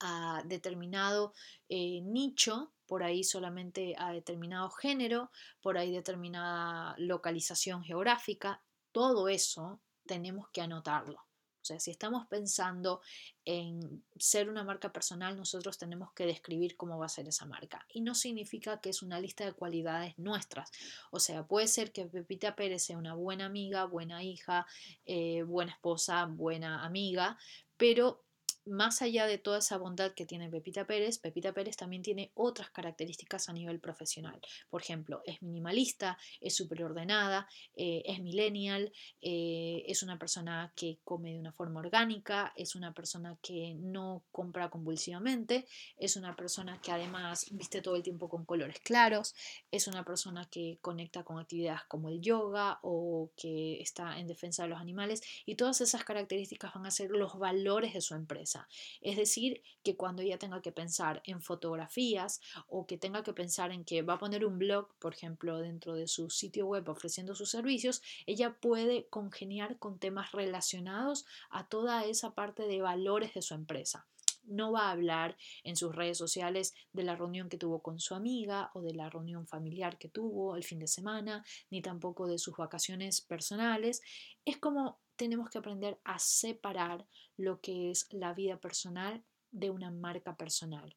a 0.00 0.42
determinado 0.44 1.32
eh, 1.68 2.00
nicho, 2.02 2.72
por 2.86 3.02
ahí 3.02 3.24
solamente 3.24 3.94
a 3.98 4.12
determinado 4.12 4.70
género, 4.70 5.30
por 5.60 5.78
ahí 5.78 5.90
determinada 5.90 6.94
localización 6.98 7.82
geográfica. 7.82 8.62
Todo 8.92 9.28
eso 9.28 9.80
tenemos 10.06 10.48
que 10.50 10.60
anotarlo. 10.60 11.25
O 11.66 11.68
sea, 11.68 11.80
si 11.80 11.90
estamos 11.90 12.28
pensando 12.28 13.00
en 13.44 14.04
ser 14.16 14.48
una 14.48 14.62
marca 14.62 14.92
personal, 14.92 15.36
nosotros 15.36 15.78
tenemos 15.78 16.12
que 16.12 16.24
describir 16.24 16.76
cómo 16.76 16.96
va 16.96 17.06
a 17.06 17.08
ser 17.08 17.26
esa 17.26 17.44
marca. 17.44 17.84
Y 17.92 18.02
no 18.02 18.14
significa 18.14 18.80
que 18.80 18.90
es 18.90 19.02
una 19.02 19.18
lista 19.18 19.44
de 19.44 19.52
cualidades 19.52 20.16
nuestras. 20.16 20.70
O 21.10 21.18
sea, 21.18 21.44
puede 21.44 21.66
ser 21.66 21.90
que 21.90 22.06
Pepita 22.06 22.54
Pérez 22.54 22.84
sea 22.84 22.98
una 22.98 23.14
buena 23.14 23.46
amiga, 23.46 23.84
buena 23.84 24.22
hija, 24.22 24.64
eh, 25.06 25.42
buena 25.42 25.72
esposa, 25.72 26.26
buena 26.26 26.84
amiga, 26.84 27.36
pero 27.76 28.25
más 28.66 29.02
allá 29.02 29.26
de 29.26 29.38
toda 29.38 29.58
esa 29.58 29.78
bondad 29.78 30.12
que 30.12 30.26
tiene 30.26 30.50
Pepita 30.50 30.86
Pérez, 30.86 31.18
Pepita 31.18 31.52
Pérez 31.52 31.76
también 31.76 32.02
tiene 32.02 32.30
otras 32.34 32.70
características 32.70 33.48
a 33.48 33.52
nivel 33.52 33.80
profesional. 33.80 34.40
Por 34.68 34.82
ejemplo, 34.82 35.22
es 35.24 35.42
minimalista, 35.42 36.18
es 36.40 36.54
superordenada, 36.54 37.48
eh, 37.76 38.02
es 38.06 38.20
millennial, 38.20 38.92
eh, 39.20 39.84
es 39.86 40.02
una 40.02 40.18
persona 40.18 40.72
que 40.74 40.98
come 41.04 41.32
de 41.32 41.40
una 41.40 41.52
forma 41.52 41.80
orgánica, 41.80 42.52
es 42.56 42.74
una 42.74 42.92
persona 42.92 43.36
que 43.40 43.74
no 43.74 44.24
compra 44.32 44.70
convulsivamente, 44.70 45.66
es 45.96 46.16
una 46.16 46.34
persona 46.34 46.80
que 46.80 46.92
además 46.92 47.46
viste 47.52 47.82
todo 47.82 47.96
el 47.96 48.02
tiempo 48.02 48.28
con 48.28 48.44
colores 48.44 48.80
claros, 48.80 49.34
es 49.70 49.86
una 49.86 50.04
persona 50.04 50.48
que 50.50 50.78
conecta 50.80 51.24
con 51.24 51.38
actividades 51.38 51.82
como 51.88 52.08
el 52.08 52.20
yoga 52.20 52.78
o 52.82 53.30
que 53.36 53.80
está 53.80 54.18
en 54.18 54.26
defensa 54.26 54.64
de 54.64 54.70
los 54.70 54.80
animales 54.80 55.22
y 55.44 55.54
todas 55.54 55.80
esas 55.80 56.04
características 56.04 56.74
van 56.74 56.86
a 56.86 56.90
ser 56.90 57.10
los 57.10 57.38
valores 57.38 57.94
de 57.94 58.00
su 58.00 58.14
empresa. 58.14 58.55
Es 59.00 59.16
decir, 59.16 59.62
que 59.82 59.96
cuando 59.96 60.22
ella 60.22 60.38
tenga 60.38 60.62
que 60.62 60.72
pensar 60.72 61.22
en 61.24 61.40
fotografías 61.40 62.40
o 62.68 62.86
que 62.86 62.98
tenga 62.98 63.22
que 63.22 63.32
pensar 63.32 63.72
en 63.72 63.84
que 63.84 64.02
va 64.02 64.14
a 64.14 64.18
poner 64.18 64.44
un 64.44 64.58
blog, 64.58 64.88
por 64.98 65.14
ejemplo, 65.14 65.58
dentro 65.58 65.94
de 65.94 66.06
su 66.06 66.30
sitio 66.30 66.66
web 66.66 66.88
ofreciendo 66.88 67.34
sus 67.34 67.50
servicios, 67.50 68.02
ella 68.26 68.56
puede 68.60 69.08
congeniar 69.08 69.78
con 69.78 69.98
temas 69.98 70.32
relacionados 70.32 71.24
a 71.50 71.68
toda 71.68 72.04
esa 72.04 72.34
parte 72.34 72.66
de 72.66 72.82
valores 72.82 73.34
de 73.34 73.42
su 73.42 73.54
empresa 73.54 74.06
no 74.46 74.72
va 74.72 74.88
a 74.88 74.92
hablar 74.92 75.36
en 75.64 75.76
sus 75.76 75.94
redes 75.94 76.18
sociales 76.18 76.74
de 76.92 77.04
la 77.04 77.16
reunión 77.16 77.48
que 77.48 77.58
tuvo 77.58 77.82
con 77.82 78.00
su 78.00 78.14
amiga 78.14 78.70
o 78.74 78.82
de 78.82 78.94
la 78.94 79.10
reunión 79.10 79.46
familiar 79.46 79.98
que 79.98 80.08
tuvo 80.08 80.56
el 80.56 80.64
fin 80.64 80.78
de 80.78 80.86
semana, 80.86 81.44
ni 81.70 81.82
tampoco 81.82 82.26
de 82.26 82.38
sus 82.38 82.56
vacaciones 82.56 83.20
personales. 83.20 84.02
Es 84.44 84.58
como 84.58 85.00
tenemos 85.16 85.50
que 85.50 85.58
aprender 85.58 85.98
a 86.04 86.18
separar 86.18 87.06
lo 87.36 87.60
que 87.60 87.90
es 87.90 88.06
la 88.10 88.34
vida 88.34 88.58
personal 88.58 89.24
de 89.50 89.70
una 89.70 89.90
marca 89.90 90.36
personal. 90.36 90.94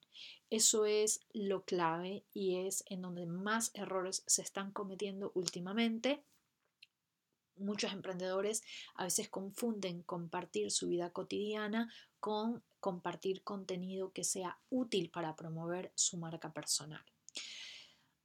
Eso 0.50 0.86
es 0.86 1.22
lo 1.34 1.64
clave 1.64 2.26
y 2.34 2.58
es 2.66 2.84
en 2.88 3.02
donde 3.02 3.26
más 3.26 3.72
errores 3.74 4.24
se 4.28 4.42
están 4.42 4.72
cometiendo 4.72 5.32
últimamente. 5.36 6.24
Muchos 7.60 7.94
emprendedores 7.94 8.64
a 8.96 9.04
veces 9.04 9.30
confunden 9.30 10.02
compartir 10.04 10.72
su 10.72 10.88
vida 10.88 11.12
cotidiana 11.12 11.94
con 12.20 12.64
compartir 12.80 13.44
contenido 13.44 14.12
que 14.12 14.24
sea 14.24 14.58
útil 14.70 15.10
para 15.10 15.36
promover 15.36 15.92
su 15.96 16.18
marca 16.18 16.52
personal. 16.54 17.04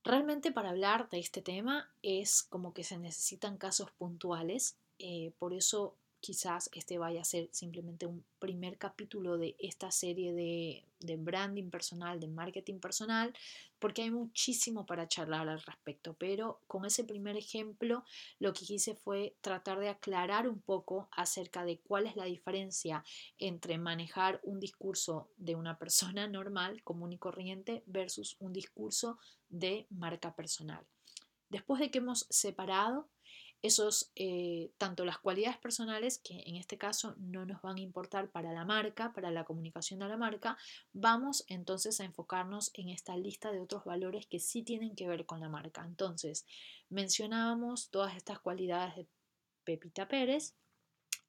Realmente 0.03 0.53
para 0.53 0.71
hablar 0.71 1.09
de 1.09 1.19
este 1.19 1.43
tema 1.43 1.91
es 2.03 2.43
como 2.43 2.73
que 2.75 2.85
se 2.85 2.99
necesitan 2.99 3.57
casos 3.57 3.91
puntuales 3.93 4.77
eh, 4.99 5.33
por 5.39 5.55
eso 5.55 5.97
quizás 6.25 6.71
este 6.73 6.97
vaya 6.97 7.21
a 7.21 7.25
ser 7.25 7.51
simplemente 7.53 8.07
un 8.07 8.25
primer 8.39 8.79
capítulo 8.79 9.37
de 9.37 9.57
esta 9.59 9.91
serie 9.91 10.33
de, 10.33 11.17
branding 11.19 11.69
personal, 11.69 12.19
de 12.19 12.29
marketing 12.29 12.79
personal, 12.81 13.35
porque 13.79 14.01
hay 14.01 14.11
muchísimo 14.11 14.87
para 14.87 15.07
charlar 15.07 15.51
al 15.51 15.61
respecto. 15.61 16.15
Pero 16.15 16.63
con 16.67 16.87
ese 16.87 17.05
primer 17.05 17.37
ejemplo 17.37 18.05
lo 18.39 18.55
que 18.55 18.65
quise 18.65 18.95
fue 18.95 19.37
tratar 19.43 19.79
de 19.81 19.91
aclarar 19.91 20.49
un 20.49 20.63
poco 20.63 21.11
acerca 21.13 21.67
de 21.67 21.81
cuál 21.81 22.07
es 22.07 22.17
la 22.17 22.25
diferencia 22.25 23.05
entre 23.37 23.77
manejar 23.77 24.41
un 24.45 24.61
discurso 24.61 25.29
de 25.37 25.57
una 25.57 25.79
persona 25.79 26.27
normal, 26.39 26.83
común 26.85 27.13
y 27.13 27.19
corriente, 27.19 27.83
versus 27.85 28.37
un 28.41 28.55
discurso 28.55 29.19
de 29.51 29.87
marca 29.91 30.35
personal. 30.35 30.87
Después 31.51 31.81
de 31.81 31.91
que 31.91 31.99
hemos 31.99 32.27
separado 32.31 33.11
esos, 33.65 34.13
eh, 34.15 34.73
tanto 34.77 35.07
las 35.07 35.19
cualidades 35.19 35.57
personales, 35.57 36.19
que 36.19 36.43
en 36.45 36.57
este 36.57 36.77
caso 36.77 37.15
no 37.17 37.47
nos 37.47 37.63
van 37.63 37.79
a 37.79 37.81
importar 37.81 38.29
para 38.29 38.53
la 38.53 38.67
marca, 38.67 39.15
para 39.15 39.31
la 39.31 39.45
comunicación 39.45 40.01
de 40.01 40.09
la 40.09 40.19
marca, 40.19 40.59
vamos 40.93 41.45
entonces 41.49 41.99
a 41.99 42.05
enfocarnos 42.05 42.71
en 42.75 42.91
esta 42.91 43.17
lista 43.17 43.51
de 43.53 43.61
otros 43.61 43.87
valores 43.87 44.27
que 44.27 44.39
sí 44.39 44.63
tienen 44.63 44.95
que 44.95 45.09
ver 45.09 45.25
con 45.25 45.41
la 45.41 45.49
marca. 45.49 45.83
Entonces, 45.83 46.45
mencionábamos 46.91 47.89
todas 47.89 48.15
estas 48.17 48.39
cualidades 48.39 48.97
de 48.97 49.09
Pepita 49.65 50.09
Pérez, 50.09 50.55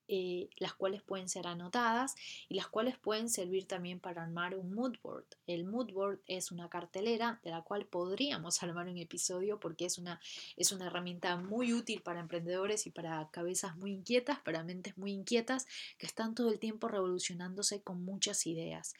eh, 0.07 0.49
las 0.57 0.73
cuales 0.73 1.01
pueden 1.01 1.29
ser 1.29 1.47
anotadas 1.47 2.15
y 2.47 2.55
las 2.55 2.67
cuales 2.67 2.97
pueden 2.97 3.29
servir 3.29 3.67
también 3.67 3.99
para 3.99 4.23
armar 4.23 4.55
un 4.55 4.73
mood 4.73 4.95
board. 5.01 5.25
El 5.47 5.65
mood 5.65 5.91
board 5.91 6.19
es 6.27 6.51
una 6.51 6.69
cartelera 6.69 7.39
de 7.43 7.51
la 7.51 7.61
cual 7.61 7.85
podríamos 7.85 8.61
armar 8.63 8.87
un 8.87 8.97
episodio 8.97 9.59
porque 9.59 9.85
es 9.85 9.97
una, 9.97 10.19
es 10.57 10.71
una 10.71 10.87
herramienta 10.87 11.35
muy 11.37 11.73
útil 11.73 12.01
para 12.01 12.19
emprendedores 12.19 12.85
y 12.87 12.91
para 12.91 13.29
cabezas 13.31 13.75
muy 13.77 13.91
inquietas, 13.91 14.39
para 14.39 14.63
mentes 14.63 14.97
muy 14.97 15.11
inquietas 15.11 15.67
que 15.97 16.05
están 16.05 16.35
todo 16.35 16.51
el 16.51 16.59
tiempo 16.59 16.87
revolucionándose 16.87 17.81
con 17.81 18.03
muchas 18.03 18.45
ideas. 18.47 18.93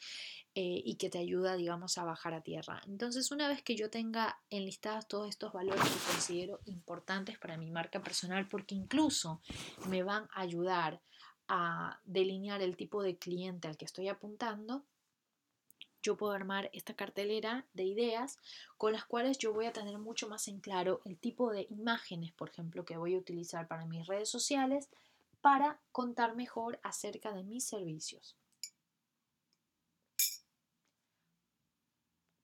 Eh, 0.58 0.80
y 0.86 0.94
que 0.94 1.10
te 1.10 1.18
ayuda, 1.18 1.54
digamos, 1.54 1.98
a 1.98 2.04
bajar 2.04 2.32
a 2.32 2.40
tierra. 2.40 2.80
Entonces, 2.86 3.30
una 3.30 3.46
vez 3.46 3.62
que 3.62 3.76
yo 3.76 3.90
tenga 3.90 4.40
enlistados 4.48 5.06
todos 5.06 5.28
estos 5.28 5.52
valores 5.52 5.84
que 5.84 6.12
considero 6.12 6.60
importantes 6.64 7.38
para 7.38 7.58
mi 7.58 7.70
marca 7.70 8.02
personal, 8.02 8.48
porque 8.48 8.74
incluso 8.74 9.42
me 9.90 10.02
van 10.02 10.26
a 10.32 10.40
ayudar 10.40 11.02
a 11.46 12.00
delinear 12.06 12.62
el 12.62 12.74
tipo 12.74 13.02
de 13.02 13.18
cliente 13.18 13.68
al 13.68 13.76
que 13.76 13.84
estoy 13.84 14.08
apuntando, 14.08 14.86
yo 16.00 16.16
puedo 16.16 16.32
armar 16.32 16.70
esta 16.72 16.94
cartelera 16.94 17.66
de 17.74 17.84
ideas 17.84 18.38
con 18.78 18.94
las 18.94 19.04
cuales 19.04 19.36
yo 19.36 19.52
voy 19.52 19.66
a 19.66 19.74
tener 19.74 19.98
mucho 19.98 20.26
más 20.26 20.48
en 20.48 20.60
claro 20.60 21.02
el 21.04 21.18
tipo 21.18 21.52
de 21.52 21.66
imágenes, 21.68 22.32
por 22.32 22.48
ejemplo, 22.48 22.86
que 22.86 22.96
voy 22.96 23.14
a 23.14 23.18
utilizar 23.18 23.68
para 23.68 23.84
mis 23.84 24.06
redes 24.06 24.30
sociales 24.30 24.88
para 25.42 25.82
contar 25.92 26.34
mejor 26.34 26.80
acerca 26.82 27.32
de 27.32 27.44
mis 27.44 27.66
servicios. 27.66 28.38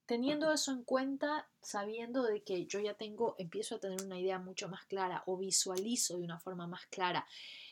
Teniendo 0.07 0.53
eso 0.53 0.73
en 0.73 0.83
cuenta, 0.83 1.49
sabiendo 1.63 2.25
de 2.25 2.43
que 2.43 2.67
yo 2.67 2.81
ya 2.81 2.95
tengo, 2.95 3.35
empiezo 3.39 3.77
a 3.77 3.79
tener 3.79 4.03
una 4.03 4.19
idea 4.19 4.39
mucho 4.39 4.69
más 4.69 4.85
clara 4.87 5.23
o 5.27 5.37
visualizo 5.37 6.19
de 6.19 6.25
una 6.25 6.39
forma 6.39 6.67
más 6.67 6.87
clara 6.87 7.27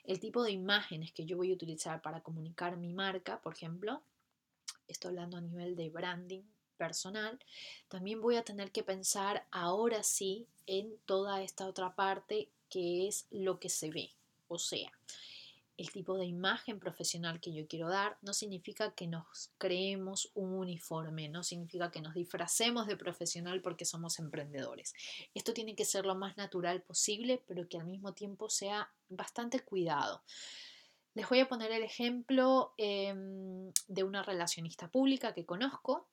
el 0.04 0.20
tipo 0.20 0.42
de 0.42 0.52
imágenes 0.52 1.12
que 1.12 1.24
yo 1.24 1.36
voy 1.36 1.50
a 1.50 1.54
utilizar 1.54 2.00
para 2.02 2.20
comunicar 2.20 2.76
mi 2.76 2.92
marca, 2.92 3.40
por 3.40 3.54
ejemplo, 3.54 4.02
estoy 4.88 5.10
hablando 5.10 5.36
a 5.36 5.40
nivel 5.40 5.76
de 5.76 5.90
branding 5.90 6.42
personal, 6.76 7.38
también 7.88 8.20
voy 8.20 8.36
a 8.36 8.44
tener 8.44 8.70
que 8.70 8.82
pensar 8.82 9.46
ahora 9.50 10.02
sí 10.02 10.46
en 10.66 10.96
toda 11.04 11.42
esta 11.42 11.66
otra 11.66 11.94
parte 11.94 12.48
que 12.70 13.06
es 13.06 13.26
lo 13.30 13.60
que 13.60 13.68
se 13.68 13.90
ve. 13.90 14.10
O 14.48 14.58
sea, 14.58 14.90
el 15.80 15.90
tipo 15.90 16.18
de 16.18 16.26
imagen 16.26 16.78
profesional 16.78 17.40
que 17.40 17.54
yo 17.54 17.66
quiero 17.66 17.88
dar, 17.88 18.18
no 18.20 18.34
significa 18.34 18.92
que 18.94 19.06
nos 19.06 19.50
creemos 19.56 20.30
un 20.34 20.52
uniforme, 20.52 21.30
no 21.30 21.42
significa 21.42 21.90
que 21.90 22.02
nos 22.02 22.12
disfracemos 22.12 22.86
de 22.86 22.98
profesional 22.98 23.62
porque 23.62 23.86
somos 23.86 24.18
emprendedores. 24.18 24.92
Esto 25.34 25.54
tiene 25.54 25.74
que 25.74 25.86
ser 25.86 26.04
lo 26.04 26.14
más 26.14 26.36
natural 26.36 26.82
posible, 26.82 27.42
pero 27.46 27.66
que 27.66 27.78
al 27.78 27.86
mismo 27.86 28.12
tiempo 28.12 28.50
sea 28.50 28.92
bastante 29.08 29.60
cuidado. 29.60 30.22
Les 31.14 31.26
voy 31.26 31.40
a 31.40 31.48
poner 31.48 31.72
el 31.72 31.82
ejemplo 31.82 32.74
em, 32.76 33.72
de 33.88 34.04
una 34.04 34.22
relacionista 34.22 34.88
pública 34.88 35.32
que 35.32 35.46
conozco, 35.46 36.08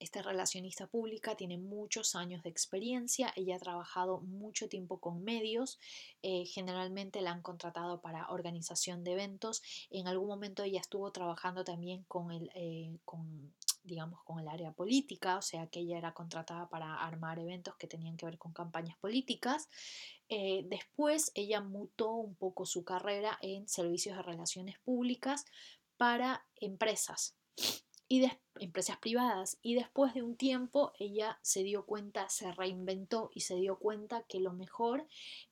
esta 0.00 0.22
relacionista 0.22 0.86
pública 0.86 1.36
tiene 1.36 1.58
muchos 1.58 2.16
años 2.16 2.42
de 2.42 2.50
experiencia, 2.50 3.32
ella 3.36 3.56
ha 3.56 3.60
trabajado 3.60 4.20
mucho 4.22 4.68
tiempo 4.68 4.98
con 4.98 5.22
medios, 5.22 5.78
eh, 6.22 6.46
generalmente 6.46 7.20
la 7.20 7.32
han 7.32 7.42
contratado 7.42 8.00
para 8.00 8.28
organización 8.30 9.04
de 9.04 9.12
eventos, 9.12 9.62
en 9.90 10.08
algún 10.08 10.28
momento 10.28 10.62
ella 10.62 10.80
estuvo 10.80 11.12
trabajando 11.12 11.64
también 11.64 12.04
con 12.08 12.32
el, 12.32 12.50
eh, 12.54 12.96
digamos, 13.84 14.22
con 14.24 14.40
el 14.40 14.48
área 14.48 14.72
política, 14.72 15.36
o 15.36 15.42
sea 15.42 15.66
que 15.66 15.80
ella 15.80 15.98
era 15.98 16.14
contratada 16.14 16.68
para 16.68 16.94
armar 16.94 17.38
eventos 17.38 17.76
que 17.76 17.86
tenían 17.86 18.16
que 18.16 18.26
ver 18.26 18.38
con 18.38 18.52
campañas 18.52 18.96
políticas. 18.98 19.68
Eh, 20.28 20.64
después 20.66 21.32
ella 21.34 21.60
mutó 21.60 22.12
un 22.12 22.34
poco 22.34 22.64
su 22.64 22.84
carrera 22.84 23.38
en 23.42 23.68
servicios 23.68 24.16
de 24.16 24.22
relaciones 24.22 24.78
públicas 24.80 25.44
para 25.96 26.46
empresas 26.56 27.34
y 28.08 28.20
empresas 28.60 28.98
privadas. 28.98 29.58
Y 29.62 29.74
después 29.74 30.14
de 30.14 30.22
un 30.22 30.36
tiempo 30.36 30.92
ella 30.98 31.38
se 31.42 31.62
dio 31.62 31.84
cuenta, 31.86 32.28
se 32.28 32.52
reinventó 32.52 33.30
y 33.34 33.40
se 33.40 33.56
dio 33.56 33.78
cuenta 33.78 34.22
que 34.28 34.40
lo 34.40 34.52
mejor 34.52 35.06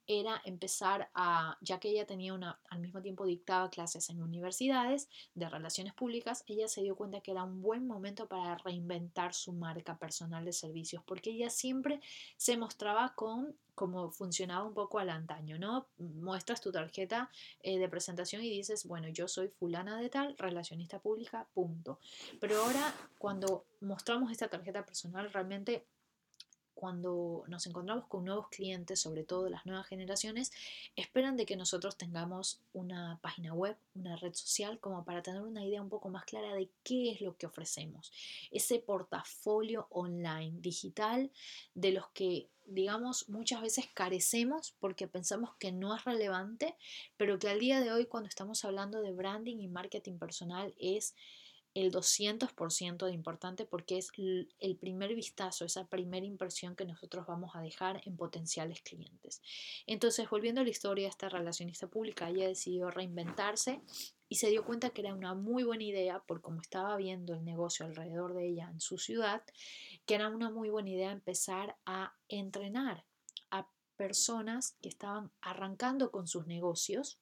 era 0.06 0.40
empezar 0.44 1.10
a, 1.14 1.58
ya 1.60 1.78
que 1.78 1.90
ella 1.90 2.06
tenía 2.06 2.32
una, 2.32 2.58
al 2.70 2.80
mismo 2.80 3.02
tiempo 3.02 3.26
dictaba 3.26 3.68
clases 3.68 4.08
en 4.08 4.22
universidades 4.22 5.08
de 5.34 5.48
relaciones 5.48 5.92
públicas, 5.92 6.44
ella 6.46 6.66
se 6.66 6.82
dio 6.82 6.96
cuenta 6.96 7.20
que 7.20 7.32
era 7.32 7.44
un 7.44 7.60
buen 7.60 7.86
momento 7.86 8.26
para 8.26 8.56
reinventar 8.56 9.34
su 9.34 9.52
marca 9.52 9.98
personal 9.98 10.44
de 10.46 10.52
servicios, 10.54 11.02
porque 11.04 11.30
ella 11.30 11.50
siempre 11.50 12.00
se 12.36 12.56
mostraba 12.56 13.14
con 13.14 13.54
como 13.78 14.10
funcionaba 14.10 14.64
un 14.64 14.74
poco 14.74 14.98
al 14.98 15.08
antaño, 15.08 15.56
¿no? 15.56 15.86
Muestras 15.98 16.60
tu 16.60 16.72
tarjeta 16.72 17.30
eh, 17.62 17.78
de 17.78 17.88
presentación 17.88 18.42
y 18.42 18.50
dices, 18.50 18.84
bueno, 18.84 19.06
yo 19.08 19.28
soy 19.28 19.46
fulana 19.46 20.00
de 20.00 20.10
tal, 20.10 20.34
relacionista 20.36 20.98
pública, 20.98 21.46
punto. 21.54 22.00
Pero 22.40 22.60
ahora, 22.60 22.92
cuando 23.19 23.64
mostramos 23.81 24.31
esta 24.33 24.49
tarjeta 24.49 24.85
personal, 24.85 25.33
realmente 25.33 25.85
cuando 26.78 27.43
nos 27.49 27.67
encontramos 27.67 28.07
con 28.07 28.25
nuevos 28.25 28.50
clientes, 28.50 29.00
sobre 29.00 29.25
todo 29.25 29.49
las 29.49 29.67
nuevas 29.67 29.88
generaciones, 29.88 30.52
esperan 30.95 31.37
de 31.37 31.45
que 31.45 31.57
nosotros 31.57 31.97
tengamos 31.97 32.61
una 32.73 33.19
página 33.21 33.52
web, 33.52 33.76
una 33.97 34.14
red 34.14 34.33
social, 34.33 34.78
como 34.78 35.05
para 35.05 35.21
tener 35.21 35.43
una 35.43 35.64
idea 35.64 35.83
un 35.83 35.88
poco 35.88 36.09
más 36.09 36.25
clara 36.25 36.55
de 36.55 36.71
qué 36.85 37.11
es 37.11 37.21
lo 37.21 37.37
que 37.37 37.47
ofrecemos. 37.47 38.12
Ese 38.52 38.78
portafolio 38.78 39.88
online, 39.90 40.61
digital, 40.61 41.33
de 41.75 41.90
los 41.90 42.07
que, 42.11 42.49
digamos, 42.67 43.28
muchas 43.28 43.61
veces 43.61 43.88
carecemos 43.93 44.73
porque 44.78 45.09
pensamos 45.09 45.57
que 45.57 45.73
no 45.73 45.97
es 45.97 46.05
relevante, 46.05 46.76
pero 47.17 47.40
que 47.40 47.49
al 47.49 47.59
día 47.59 47.81
de 47.81 47.90
hoy, 47.90 48.07
cuando 48.07 48.28
estamos 48.28 48.64
hablando 48.64 49.02
de 49.02 49.11
branding 49.11 49.57
y 49.57 49.67
marketing 49.67 50.19
personal, 50.19 50.73
es 50.78 51.17
el 51.78 51.92
200% 51.92 53.06
de 53.06 53.12
importante 53.12 53.64
porque 53.64 53.99
es 53.99 54.11
el 54.16 54.76
primer 54.76 55.14
vistazo, 55.14 55.64
esa 55.64 55.87
primera 55.87 56.26
impresión 56.26 56.75
que 56.75 56.85
nosotros 56.85 57.26
vamos 57.26 57.54
a 57.54 57.61
dejar 57.61 58.00
en 58.04 58.16
potenciales 58.16 58.82
clientes. 58.82 59.40
Entonces, 59.87 60.28
volviendo 60.28 60.61
a 60.61 60.64
la 60.64 60.70
historia 60.70 61.08
esta 61.08 61.28
relacionista 61.28 61.87
pública, 61.87 62.28
ella 62.28 62.49
decidió 62.49 62.90
reinventarse 62.90 63.80
y 64.28 64.37
se 64.37 64.50
dio 64.50 64.64
cuenta 64.64 64.90
que 64.90 65.02
era 65.02 65.14
una 65.14 65.35
muy 65.35 65.62
buena 65.62 65.85
idea, 65.85 66.20
por 66.26 66.40
cómo 66.40 66.61
estaba 66.61 66.97
viendo 66.97 67.35
el 67.35 67.44
negocio 67.44 67.87
alrededor 67.87 68.35
de 68.35 68.49
ella 68.49 68.68
en 68.70 68.80
su 68.80 68.99
ciudad, 68.99 69.42
que 70.04 70.16
era 70.16 70.28
una 70.28 70.50
muy 70.50 70.70
buena 70.70 70.90
idea 70.90 71.12
empezar 71.12 71.76
a 71.87 72.14
entrenar 72.28 73.04
a 73.50 73.68
personas 73.97 74.76
que 74.82 74.88
estaban 74.88 75.30
arrancando 75.40 76.11
con 76.11 76.26
sus 76.26 76.47
negocios 76.47 77.20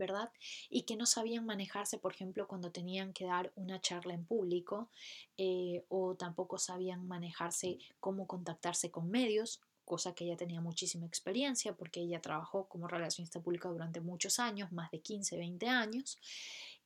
¿verdad? 0.00 0.32
Y 0.70 0.82
que 0.82 0.96
no 0.96 1.04
sabían 1.06 1.44
manejarse, 1.44 1.98
por 1.98 2.14
ejemplo, 2.14 2.48
cuando 2.48 2.72
tenían 2.72 3.12
que 3.12 3.26
dar 3.26 3.52
una 3.54 3.80
charla 3.80 4.14
en 4.14 4.24
público 4.24 4.88
eh, 5.36 5.84
o 5.88 6.16
tampoco 6.16 6.58
sabían 6.58 7.06
manejarse 7.06 7.78
cómo 8.00 8.26
contactarse 8.26 8.90
con 8.90 9.10
medios, 9.10 9.60
cosa 9.84 10.14
que 10.14 10.24
ella 10.24 10.36
tenía 10.36 10.60
muchísima 10.60 11.06
experiencia 11.06 11.74
porque 11.74 12.00
ella 12.00 12.22
trabajó 12.22 12.66
como 12.66 12.88
relacionista 12.88 13.40
pública 13.40 13.68
durante 13.68 14.00
muchos 14.00 14.38
años, 14.38 14.72
más 14.72 14.90
de 14.90 15.00
15, 15.00 15.36
20 15.36 15.68
años, 15.68 16.18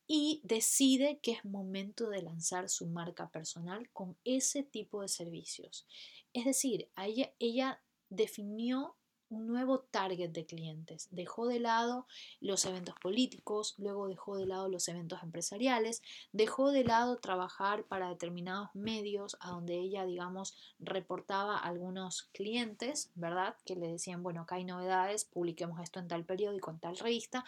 y 0.07 0.41
decide 0.43 1.19
que 1.19 1.31
es 1.31 1.45
momento 1.45 2.09
de 2.09 2.21
lanzar 2.21 2.69
su 2.69 2.85
marca 2.85 3.29
personal 3.29 3.89
con 3.91 4.17
ese 4.25 4.61
tipo 4.63 5.01
de 5.01 5.07
servicios. 5.07 5.87
Es 6.33 6.43
decir, 6.43 6.89
ella, 6.97 7.31
ella 7.39 7.81
definió 8.09 8.95
un 9.29 9.47
nuevo 9.47 9.79
target 9.79 10.31
de 10.31 10.45
clientes. 10.45 11.07
Dejó 11.11 11.47
de 11.47 11.59
lado 11.59 12.07
los 12.41 12.65
eventos 12.65 12.95
políticos, 13.01 13.75
luego 13.77 14.07
dejó 14.07 14.37
de 14.37 14.45
lado 14.45 14.69
los 14.69 14.87
eventos 14.87 15.21
empresariales, 15.23 16.01
dejó 16.31 16.71
de 16.71 16.83
lado 16.83 17.17
trabajar 17.17 17.83
para 17.83 18.09
determinados 18.09 18.69
medios 18.73 19.37
a 19.39 19.49
donde 19.49 19.75
ella, 19.75 20.05
digamos, 20.05 20.55
reportaba 20.79 21.57
a 21.57 21.67
algunos 21.67 22.23
clientes, 22.33 23.11
¿verdad? 23.15 23.55
Que 23.65 23.75
le 23.75 23.87
decían, 23.87 24.23
bueno, 24.23 24.41
acá 24.41 24.55
hay 24.55 24.65
novedades, 24.65 25.25
publiquemos 25.25 25.79
esto 25.81 25.99
en 25.99 26.07
tal 26.07 26.25
periódico, 26.25 26.71
en 26.71 26.79
tal 26.79 26.97
revista, 26.97 27.43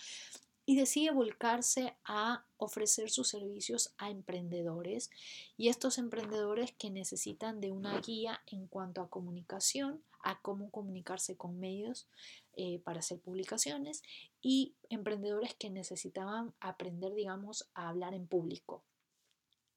y 0.69 0.75
decide 0.75 1.11
volcarse 1.11 1.95
a 2.03 2.43
ofrecer 2.57 3.09
sus 3.09 3.29
servicios 3.29 3.93
a 3.97 4.09
emprendedores 4.09 5.09
y 5.55 5.69
estos 5.69 5.97
emprendedores 5.97 6.73
que 6.73 6.89
necesitan 6.89 7.61
de 7.61 7.71
una 7.71 7.97
guía 8.01 8.41
en 8.47 8.67
cuanto 8.67 8.99
a 8.99 9.09
comunicación, 9.09 10.03
a 10.21 10.41
cómo 10.41 10.69
comunicarse 10.69 11.37
con 11.37 11.57
medios 11.57 12.09
eh, 12.57 12.79
para 12.79 12.99
hacer 12.99 13.17
publicaciones 13.21 14.03
y 14.41 14.75
emprendedores 14.89 15.55
que 15.55 15.69
necesitaban 15.69 16.53
aprender, 16.59 17.15
digamos, 17.15 17.69
a 17.73 17.87
hablar 17.87 18.13
en 18.13 18.27
público. 18.27 18.83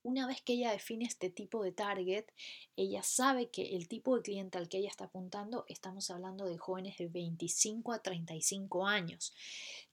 Una 0.02 0.26
vez 0.26 0.40
que 0.40 0.54
ella 0.54 0.72
define 0.72 1.04
este 1.04 1.28
tipo 1.28 1.62
de 1.62 1.72
target, 1.72 2.24
ella 2.76 3.02
sabe 3.02 3.50
que 3.50 3.76
el 3.76 3.86
tipo 3.86 4.16
de 4.16 4.22
cliente 4.22 4.56
al 4.56 4.68
que 4.68 4.78
ella 4.78 4.88
está 4.88 5.04
apuntando, 5.04 5.64
estamos 5.68 6.10
hablando 6.10 6.46
de 6.46 6.56
jóvenes 6.56 6.96
de 6.96 7.08
25 7.08 7.92
a 7.92 8.02
35 8.02 8.86
años 8.86 9.34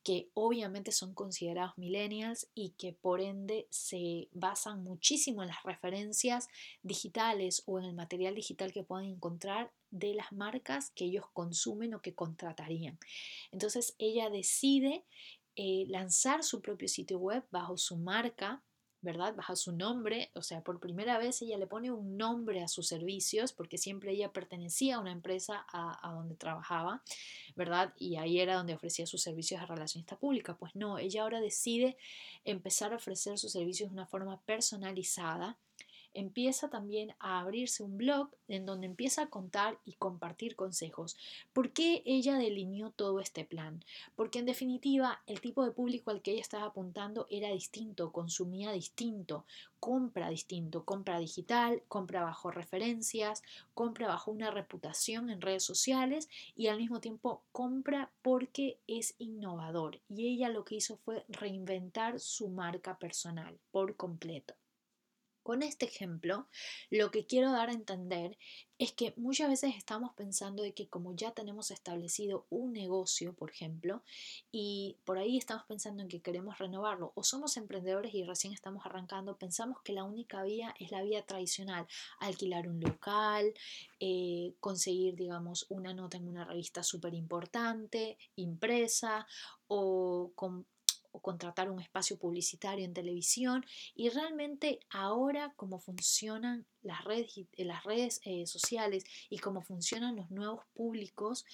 que 0.07 0.29
obviamente 0.35 0.93
son 0.93 1.13
considerados 1.13 1.77
millennials 1.77 2.47
y 2.55 2.69
que 2.77 2.93
por 2.93 3.19
ende 3.19 3.67
se 3.69 4.29
basan 4.31 4.81
muchísimo 4.81 5.41
en 5.41 5.49
las 5.49 5.61
referencias 5.63 6.47
digitales 6.81 7.63
o 7.65 7.77
en 7.77 7.83
el 7.83 7.93
material 7.93 8.33
digital 8.33 8.71
que 8.71 8.85
puedan 8.85 9.03
encontrar 9.03 9.73
de 9.91 10.13
las 10.13 10.31
marcas 10.31 10.91
que 10.91 11.03
ellos 11.03 11.25
consumen 11.33 11.93
o 11.93 12.01
que 12.01 12.15
contratarían. 12.15 12.97
Entonces 13.51 13.95
ella 13.99 14.29
decide 14.29 15.03
eh, 15.57 15.83
lanzar 15.89 16.41
su 16.41 16.61
propio 16.61 16.87
sitio 16.87 17.19
web 17.19 17.43
bajo 17.51 17.75
su 17.75 17.97
marca 17.97 18.63
¿verdad? 19.01 19.35
Baja 19.35 19.55
su 19.55 19.71
nombre, 19.71 20.31
o 20.33 20.41
sea, 20.41 20.61
por 20.61 20.79
primera 20.79 21.17
vez 21.17 21.41
ella 21.41 21.57
le 21.57 21.67
pone 21.67 21.91
un 21.91 22.17
nombre 22.17 22.63
a 22.63 22.67
sus 22.67 22.87
servicios, 22.87 23.53
porque 23.53 23.77
siempre 23.77 24.11
ella 24.11 24.31
pertenecía 24.33 24.95
a 24.95 24.99
una 24.99 25.11
empresa 25.11 25.65
a, 25.71 26.11
donde 26.13 26.35
trabajaba, 26.35 27.03
¿verdad? 27.55 27.93
Y 27.97 28.15
ahí 28.17 28.39
era 28.39 28.55
donde 28.55 28.73
ofrecía 28.73 29.05
sus 29.05 29.21
servicios 29.21 29.61
a 29.61 29.65
relacionista 29.65 30.17
pública. 30.17 30.55
Pues 30.57 30.75
no, 30.75 30.97
ella 30.97 31.23
ahora 31.23 31.39
decide 31.41 31.97
empezar 32.43 32.93
a 32.93 32.97
ofrecer 32.97 33.37
sus 33.37 33.51
servicios 33.51 33.89
de 33.89 33.93
una 33.93 34.07
forma 34.07 34.41
personalizada 34.41 35.57
empieza 36.17 36.67
también 36.69 37.13
a 37.19 37.39
abrirse 37.39 37.83
un 37.83 37.95
blog 37.95 38.29
en 38.47 38.65
donde 38.65 38.87
empieza 38.87 39.21
a 39.21 39.29
contar 39.29 39.77
y 39.85 39.93
compartir 39.93 40.55
consejos. 40.55 41.15
¿Por 41.53 41.71
qué 41.71 42.01
ella 42.05 42.37
delineó 42.37 42.89
todo 42.89 43.19
este 43.19 43.45
plan? 43.45 43.83
Porque 44.15 44.39
en 44.39 44.47
definitiva 44.47 45.21
el 45.27 45.41
tipo 45.41 45.63
de 45.63 45.71
público 45.71 46.09
al 46.09 46.23
que 46.23 46.31
ella 46.31 46.41
estaba 46.41 46.65
apuntando 46.65 47.27
era 47.29 47.49
distinto, 47.49 48.11
consumía 48.11 48.71
distinto, 48.71 49.45
compra 49.79 50.29
distinto, 50.29 50.85
compra 50.85 51.19
digital, 51.19 51.83
compra 51.87 52.23
bajo 52.23 52.49
referencias, 52.49 53.43
compra 53.75 54.07
bajo 54.07 54.31
una 54.31 54.49
reputación 54.49 55.29
en 55.29 55.39
redes 55.39 55.63
sociales 55.63 56.29
y 56.55 56.65
al 56.67 56.77
mismo 56.77 56.99
tiempo 56.99 57.43
compra 57.51 58.09
porque 58.23 58.79
es 58.87 59.13
innovador. 59.19 59.99
Y 60.09 60.29
ella 60.33 60.49
lo 60.49 60.65
que 60.65 60.75
hizo 60.75 60.97
fue 60.97 61.25
reinventar 61.29 62.19
su 62.19 62.49
marca 62.49 62.97
personal 62.97 63.59
por 63.71 63.95
completo. 63.95 64.55
Con 65.47 65.63
este 65.63 65.85
ejemplo, 65.85 66.45
lo 66.89 67.09
que 67.09 67.25
quiero 67.25 67.53
dar 67.53 67.69
a 67.69 67.71
entender 67.71 68.37
es 68.79 68.91
que 68.91 69.13
muchas 69.15 69.47
veces 69.47 69.75
estamos 69.77 70.13
pensando 70.13 70.61
de 70.61 70.73
que 70.73 70.89
como 70.89 71.15
ya 71.15 71.31
tenemos 71.31 71.71
establecido 71.71 72.45
un 72.49 72.73
negocio, 72.73 73.31
por 73.31 73.49
ejemplo, 73.49 74.03
y 74.51 74.97
por 75.05 75.17
ahí 75.17 75.37
estamos 75.37 75.63
pensando 75.63 76.03
en 76.03 76.09
que 76.09 76.19
queremos 76.19 76.57
renovarlo, 76.57 77.13
o 77.15 77.23
somos 77.23 77.55
emprendedores 77.55 78.13
y 78.13 78.25
recién 78.25 78.51
estamos 78.51 78.85
arrancando, 78.85 79.37
pensamos 79.37 79.81
que 79.83 79.93
la 79.93 80.03
única 80.03 80.43
vía 80.43 80.75
es 80.81 80.91
la 80.91 81.01
vía 81.01 81.25
tradicional, 81.25 81.87
alquilar 82.19 82.67
un 82.67 82.81
local, 82.81 83.53
eh, 84.01 84.53
conseguir, 84.59 85.15
digamos, 85.15 85.65
una 85.69 85.93
nota 85.93 86.17
en 86.17 86.27
una 86.27 86.43
revista 86.43 86.83
súper 86.83 87.13
importante, 87.13 88.17
impresa, 88.35 89.25
o 89.69 90.33
con 90.35 90.65
contratar 91.21 91.69
un 91.69 91.79
espacio 91.79 92.17
publicitario 92.17 92.85
en 92.85 92.93
televisión 92.93 93.65
y 93.95 94.09
realmente 94.09 94.79
ahora 94.89 95.53
cómo 95.55 95.79
funcionan 95.79 96.65
las 96.81 97.03
redes, 97.03 97.33
las 97.57 97.83
redes 97.83 98.21
eh, 98.25 98.45
sociales 98.45 99.05
y 99.29 99.39
cómo 99.39 99.61
funcionan 99.61 100.15
los 100.15 100.31
nuevos 100.31 100.63
públicos, 100.73 101.45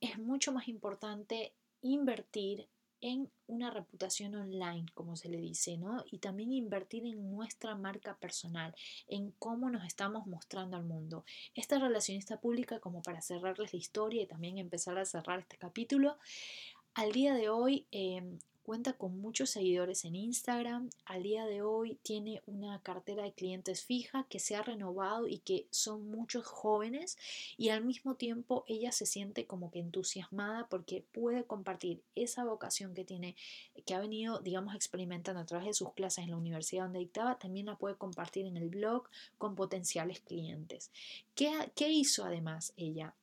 es 0.00 0.18
mucho 0.18 0.52
más 0.52 0.68
importante 0.68 1.52
invertir 1.82 2.68
en 3.00 3.30
una 3.46 3.70
reputación 3.70 4.34
online, 4.34 4.86
como 4.94 5.16
se 5.16 5.28
le 5.28 5.38
dice, 5.38 5.76
¿no? 5.76 6.04
Y 6.10 6.18
también 6.18 6.52
invertir 6.52 7.04
en 7.04 7.30
nuestra 7.30 7.74
marca 7.74 8.16
personal, 8.16 8.74
en 9.06 9.32
cómo 9.38 9.70
nos 9.70 9.84
estamos 9.84 10.26
mostrando 10.26 10.76
al 10.76 10.84
mundo. 10.84 11.24
Esta 11.54 11.78
relacionista 11.78 12.40
pública, 12.40 12.80
como 12.80 13.02
para 13.02 13.20
cerrarles 13.20 13.72
la 13.72 13.78
historia 13.78 14.22
y 14.22 14.26
también 14.26 14.58
empezar 14.58 14.98
a 14.98 15.04
cerrar 15.04 15.40
este 15.40 15.58
capítulo, 15.58 16.16
al 16.94 17.12
día 17.12 17.34
de 17.34 17.50
hoy 17.50 17.86
em, 17.90 18.38
cuenta 18.66 18.94
con 18.94 19.20
muchos 19.20 19.50
seguidores 19.50 20.04
en 20.04 20.16
Instagram. 20.16 20.90
Al 21.04 21.22
día 21.22 21.46
de 21.46 21.62
hoy 21.62 22.00
tiene 22.02 22.42
una 22.46 22.80
cartera 22.82 23.22
de 23.22 23.32
clientes 23.32 23.84
fija 23.84 24.26
que 24.28 24.40
se 24.40 24.56
ha 24.56 24.62
renovado 24.62 25.28
y 25.28 25.38
que 25.38 25.68
son 25.70 26.10
muchos 26.10 26.44
jóvenes 26.46 27.16
y 27.56 27.68
al 27.68 27.84
mismo 27.84 28.16
tiempo 28.16 28.64
ella 28.66 28.90
se 28.90 29.06
siente 29.06 29.46
como 29.46 29.70
que 29.70 29.78
entusiasmada 29.78 30.66
porque 30.68 31.04
puede 31.12 31.44
compartir 31.44 32.02
esa 32.16 32.42
vocación 32.42 32.92
que 32.92 33.04
tiene, 33.04 33.36
que 33.86 33.94
ha 33.94 34.00
venido, 34.00 34.40
digamos, 34.40 34.74
experimentando 34.74 35.40
a 35.40 35.46
través 35.46 35.68
de 35.68 35.74
sus 35.74 35.92
clases 35.92 36.24
en 36.24 36.30
la 36.30 36.36
universidad 36.36 36.82
donde 36.82 36.98
dictaba, 36.98 37.38
también 37.38 37.66
la 37.66 37.76
puede 37.76 37.94
compartir 37.94 38.46
en 38.46 38.56
el 38.56 38.68
blog 38.68 39.08
con 39.38 39.54
potenciales 39.54 40.18
clientes. 40.18 40.90
¿Qué, 41.36 41.52
qué 41.76 41.90
hizo 41.90 42.24
además 42.24 42.72
ella? 42.76 43.14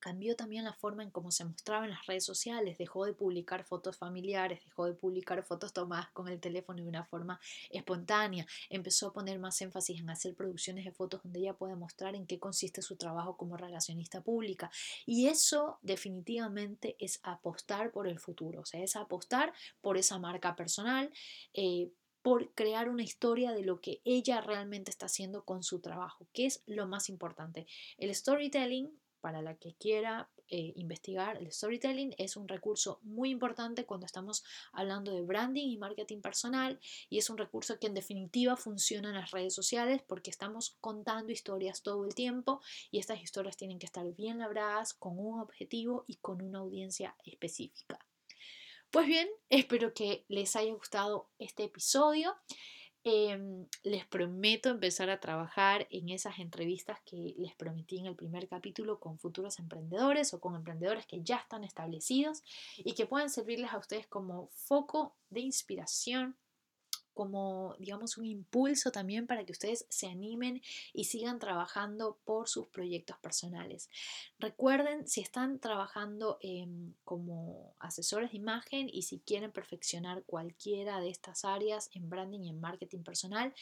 Cambió 0.00 0.36
también 0.36 0.64
la 0.64 0.72
forma 0.72 1.02
en 1.02 1.10
cómo 1.10 1.30
se 1.30 1.44
mostraba 1.44 1.84
en 1.84 1.90
las 1.90 2.06
redes 2.06 2.24
sociales, 2.24 2.78
dejó 2.78 3.04
de 3.04 3.14
publicar 3.14 3.64
fotos 3.64 3.96
familiares, 3.96 4.64
dejó 4.64 4.86
de 4.86 4.94
publicar 4.94 5.42
fotos 5.42 5.72
tomadas 5.72 6.10
con 6.10 6.28
el 6.28 6.40
teléfono 6.40 6.82
de 6.82 6.88
una 6.88 7.04
forma 7.04 7.40
espontánea, 7.70 8.46
empezó 8.70 9.08
a 9.08 9.12
poner 9.12 9.38
más 9.38 9.60
énfasis 9.60 10.00
en 10.00 10.10
hacer 10.10 10.34
producciones 10.34 10.84
de 10.84 10.92
fotos 10.92 11.22
donde 11.22 11.40
ella 11.40 11.54
puede 11.54 11.76
mostrar 11.76 12.14
en 12.14 12.26
qué 12.26 12.38
consiste 12.38 12.82
su 12.82 12.96
trabajo 12.96 13.36
como 13.36 13.56
relacionista 13.56 14.22
pública. 14.22 14.70
Y 15.06 15.26
eso 15.26 15.78
definitivamente 15.82 16.96
es 16.98 17.20
apostar 17.22 17.90
por 17.90 18.06
el 18.06 18.18
futuro, 18.18 18.60
o 18.60 18.64
sea, 18.64 18.82
es 18.82 18.96
apostar 18.96 19.52
por 19.80 19.96
esa 19.96 20.18
marca 20.18 20.56
personal. 20.56 21.10
Eh, 21.54 21.90
por 22.22 22.52
crear 22.52 22.88
una 22.88 23.04
historia 23.04 23.52
de 23.52 23.62
lo 23.62 23.80
que 23.80 24.02
ella 24.04 24.40
realmente 24.40 24.90
está 24.90 25.06
haciendo 25.06 25.44
con 25.44 25.62
su 25.62 25.80
trabajo, 25.80 26.26
que 26.32 26.46
es 26.46 26.62
lo 26.66 26.86
más 26.86 27.08
importante. 27.08 27.66
El 27.96 28.14
storytelling, 28.14 28.90
para 29.20 29.42
la 29.42 29.54
que 29.56 29.74
quiera 29.74 30.30
eh, 30.50 30.72
investigar, 30.76 31.36
el 31.36 31.52
storytelling 31.52 32.14
es 32.16 32.36
un 32.36 32.48
recurso 32.48 33.00
muy 33.02 33.28
importante 33.28 33.84
cuando 33.84 34.06
estamos 34.06 34.44
hablando 34.72 35.12
de 35.12 35.20
branding 35.20 35.68
y 35.68 35.76
marketing 35.76 36.22
personal 36.22 36.80
y 37.10 37.18
es 37.18 37.28
un 37.28 37.36
recurso 37.36 37.78
que 37.78 37.86
en 37.86 37.94
definitiva 37.94 38.56
funciona 38.56 39.10
en 39.10 39.16
las 39.16 39.30
redes 39.30 39.54
sociales 39.54 40.00
porque 40.06 40.30
estamos 40.30 40.76
contando 40.80 41.32
historias 41.32 41.82
todo 41.82 42.06
el 42.06 42.14
tiempo 42.14 42.62
y 42.90 42.98
estas 42.98 43.20
historias 43.22 43.58
tienen 43.58 43.78
que 43.78 43.86
estar 43.86 44.10
bien 44.14 44.38
labradas 44.38 44.94
con 44.94 45.18
un 45.18 45.40
objetivo 45.40 46.04
y 46.06 46.16
con 46.16 46.40
una 46.40 46.60
audiencia 46.60 47.14
específica. 47.24 47.98
Pues 48.90 49.06
bien, 49.06 49.28
espero 49.50 49.92
que 49.92 50.24
les 50.28 50.56
haya 50.56 50.72
gustado 50.72 51.28
este 51.38 51.64
episodio. 51.64 52.34
Em, 53.10 53.66
les 53.84 54.04
prometo 54.04 54.68
empezar 54.68 55.08
a 55.08 55.18
trabajar 55.18 55.86
en 55.90 56.10
esas 56.10 56.38
entrevistas 56.40 57.00
que 57.06 57.34
les 57.38 57.54
prometí 57.54 57.98
en 57.98 58.04
el 58.04 58.14
primer 58.14 58.46
capítulo 58.48 59.00
con 59.00 59.18
futuros 59.18 59.58
emprendedores 59.58 60.34
o 60.34 60.40
con 60.40 60.54
emprendedores 60.54 61.06
que 61.06 61.22
ya 61.22 61.36
están 61.36 61.64
establecidos 61.64 62.42
y 62.76 62.92
que 62.92 63.06
puedan 63.06 63.30
servirles 63.30 63.72
a 63.72 63.78
ustedes 63.78 64.06
como 64.06 64.48
foco 64.48 65.16
de 65.30 65.40
inspiración 65.40 66.36
como, 67.18 67.74
digamos, 67.80 68.16
un 68.16 68.26
impulso 68.26 68.92
también 68.92 69.26
para 69.26 69.44
que 69.44 69.50
ustedes 69.50 69.86
se 69.88 70.06
animen 70.06 70.62
y 70.92 71.06
sigan 71.06 71.40
trabajando 71.40 72.16
por 72.24 72.48
sus 72.48 72.68
proyectos 72.68 73.16
personales. 73.18 73.90
Recuerden, 74.38 75.08
si 75.08 75.20
están 75.20 75.58
trabajando 75.58 76.38
como 77.02 77.74
asesores 77.80 78.30
de 78.30 78.36
imagen 78.36 78.88
y 78.88 79.02
si 79.02 79.18
quieren 79.18 79.50
perfeccionar 79.50 80.22
cualquiera 80.26 81.00
de 81.00 81.08
estas 81.08 81.44
áreas 81.44 81.90
en 81.92 82.08
branding 82.08 82.42
y 82.42 82.50
en 82.50 82.60
marketing 82.60 83.02
personal, 83.02 83.52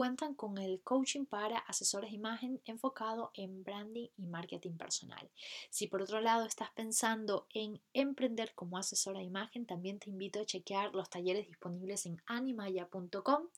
cuentan 0.00 0.32
con 0.32 0.56
el 0.56 0.80
coaching 0.80 1.26
para 1.26 1.58
asesores 1.58 2.08
de 2.08 2.16
imagen 2.16 2.62
enfocado 2.64 3.32
en 3.34 3.62
branding 3.62 4.08
y 4.16 4.28
marketing 4.28 4.78
personal. 4.78 5.30
Si 5.68 5.88
por 5.88 6.00
otro 6.00 6.22
lado 6.22 6.46
estás 6.46 6.70
pensando 6.70 7.46
en 7.52 7.82
emprender 7.92 8.54
como 8.54 8.78
asesora 8.78 9.18
de 9.18 9.26
imagen, 9.26 9.66
también 9.66 9.98
te 9.98 10.08
invito 10.08 10.40
a 10.40 10.46
chequear 10.46 10.94
los 10.94 11.10
talleres 11.10 11.46
disponibles 11.46 12.06
en 12.06 12.16
animaya.com 12.24 13.48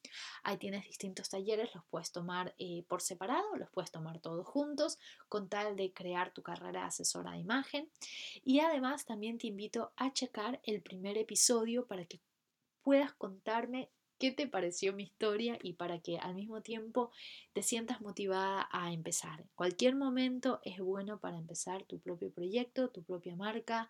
Ahí 0.42 0.56
tienes 0.56 0.84
distintos 0.84 1.28
talleres, 1.28 1.72
los 1.76 1.84
puedes 1.84 2.10
tomar 2.10 2.56
eh, 2.58 2.82
por 2.88 3.02
separado, 3.02 3.54
los 3.54 3.70
puedes 3.70 3.92
tomar 3.92 4.18
todos 4.18 4.44
juntos, 4.44 4.98
con 5.28 5.48
tal 5.48 5.76
de 5.76 5.92
crear 5.92 6.32
tu 6.32 6.42
carrera 6.42 6.86
asesora 6.86 7.30
de 7.30 7.38
imagen. 7.38 7.88
Y 8.42 8.58
además 8.58 9.04
también 9.04 9.38
te 9.38 9.46
invito 9.46 9.92
a 9.94 10.12
checar 10.12 10.60
el 10.64 10.82
primer 10.82 11.18
episodio 11.18 11.86
para 11.86 12.04
que 12.04 12.20
puedas 12.82 13.14
contarme 13.14 13.90
qué 14.22 14.30
te 14.30 14.46
pareció 14.46 14.92
mi 14.92 15.02
historia 15.02 15.58
y 15.64 15.72
para 15.72 15.98
que 15.98 16.16
al 16.16 16.36
mismo 16.36 16.62
tiempo 16.62 17.10
te 17.54 17.64
sientas 17.64 18.00
motivada 18.00 18.68
a 18.70 18.92
empezar. 18.92 19.42
Cualquier 19.56 19.96
momento 19.96 20.60
es 20.62 20.78
bueno 20.78 21.18
para 21.18 21.38
empezar 21.38 21.82
tu 21.82 21.98
propio 21.98 22.30
proyecto, 22.30 22.88
tu 22.88 23.02
propia 23.02 23.34
marca, 23.34 23.88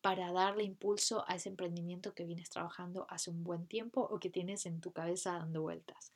para 0.00 0.32
darle 0.32 0.64
impulso 0.64 1.24
a 1.28 1.36
ese 1.36 1.50
emprendimiento 1.50 2.12
que 2.12 2.24
vienes 2.24 2.50
trabajando 2.50 3.06
hace 3.08 3.30
un 3.30 3.44
buen 3.44 3.68
tiempo 3.68 4.00
o 4.00 4.18
que 4.18 4.30
tienes 4.30 4.66
en 4.66 4.80
tu 4.80 4.90
cabeza 4.90 5.34
dando 5.34 5.62
vueltas. 5.62 6.10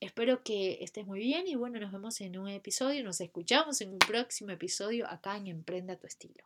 Espero 0.00 0.42
que 0.42 0.78
estés 0.80 1.06
muy 1.06 1.20
bien 1.20 1.46
y 1.46 1.54
bueno, 1.54 1.78
nos 1.80 1.92
vemos 1.92 2.18
en 2.22 2.38
un 2.38 2.48
episodio, 2.48 3.04
nos 3.04 3.20
escuchamos 3.20 3.82
en 3.82 3.90
un 3.90 3.98
próximo 3.98 4.52
episodio 4.52 5.06
acá 5.06 5.36
en 5.36 5.48
Emprenda 5.48 5.96
tu 5.96 6.06
estilo. 6.06 6.44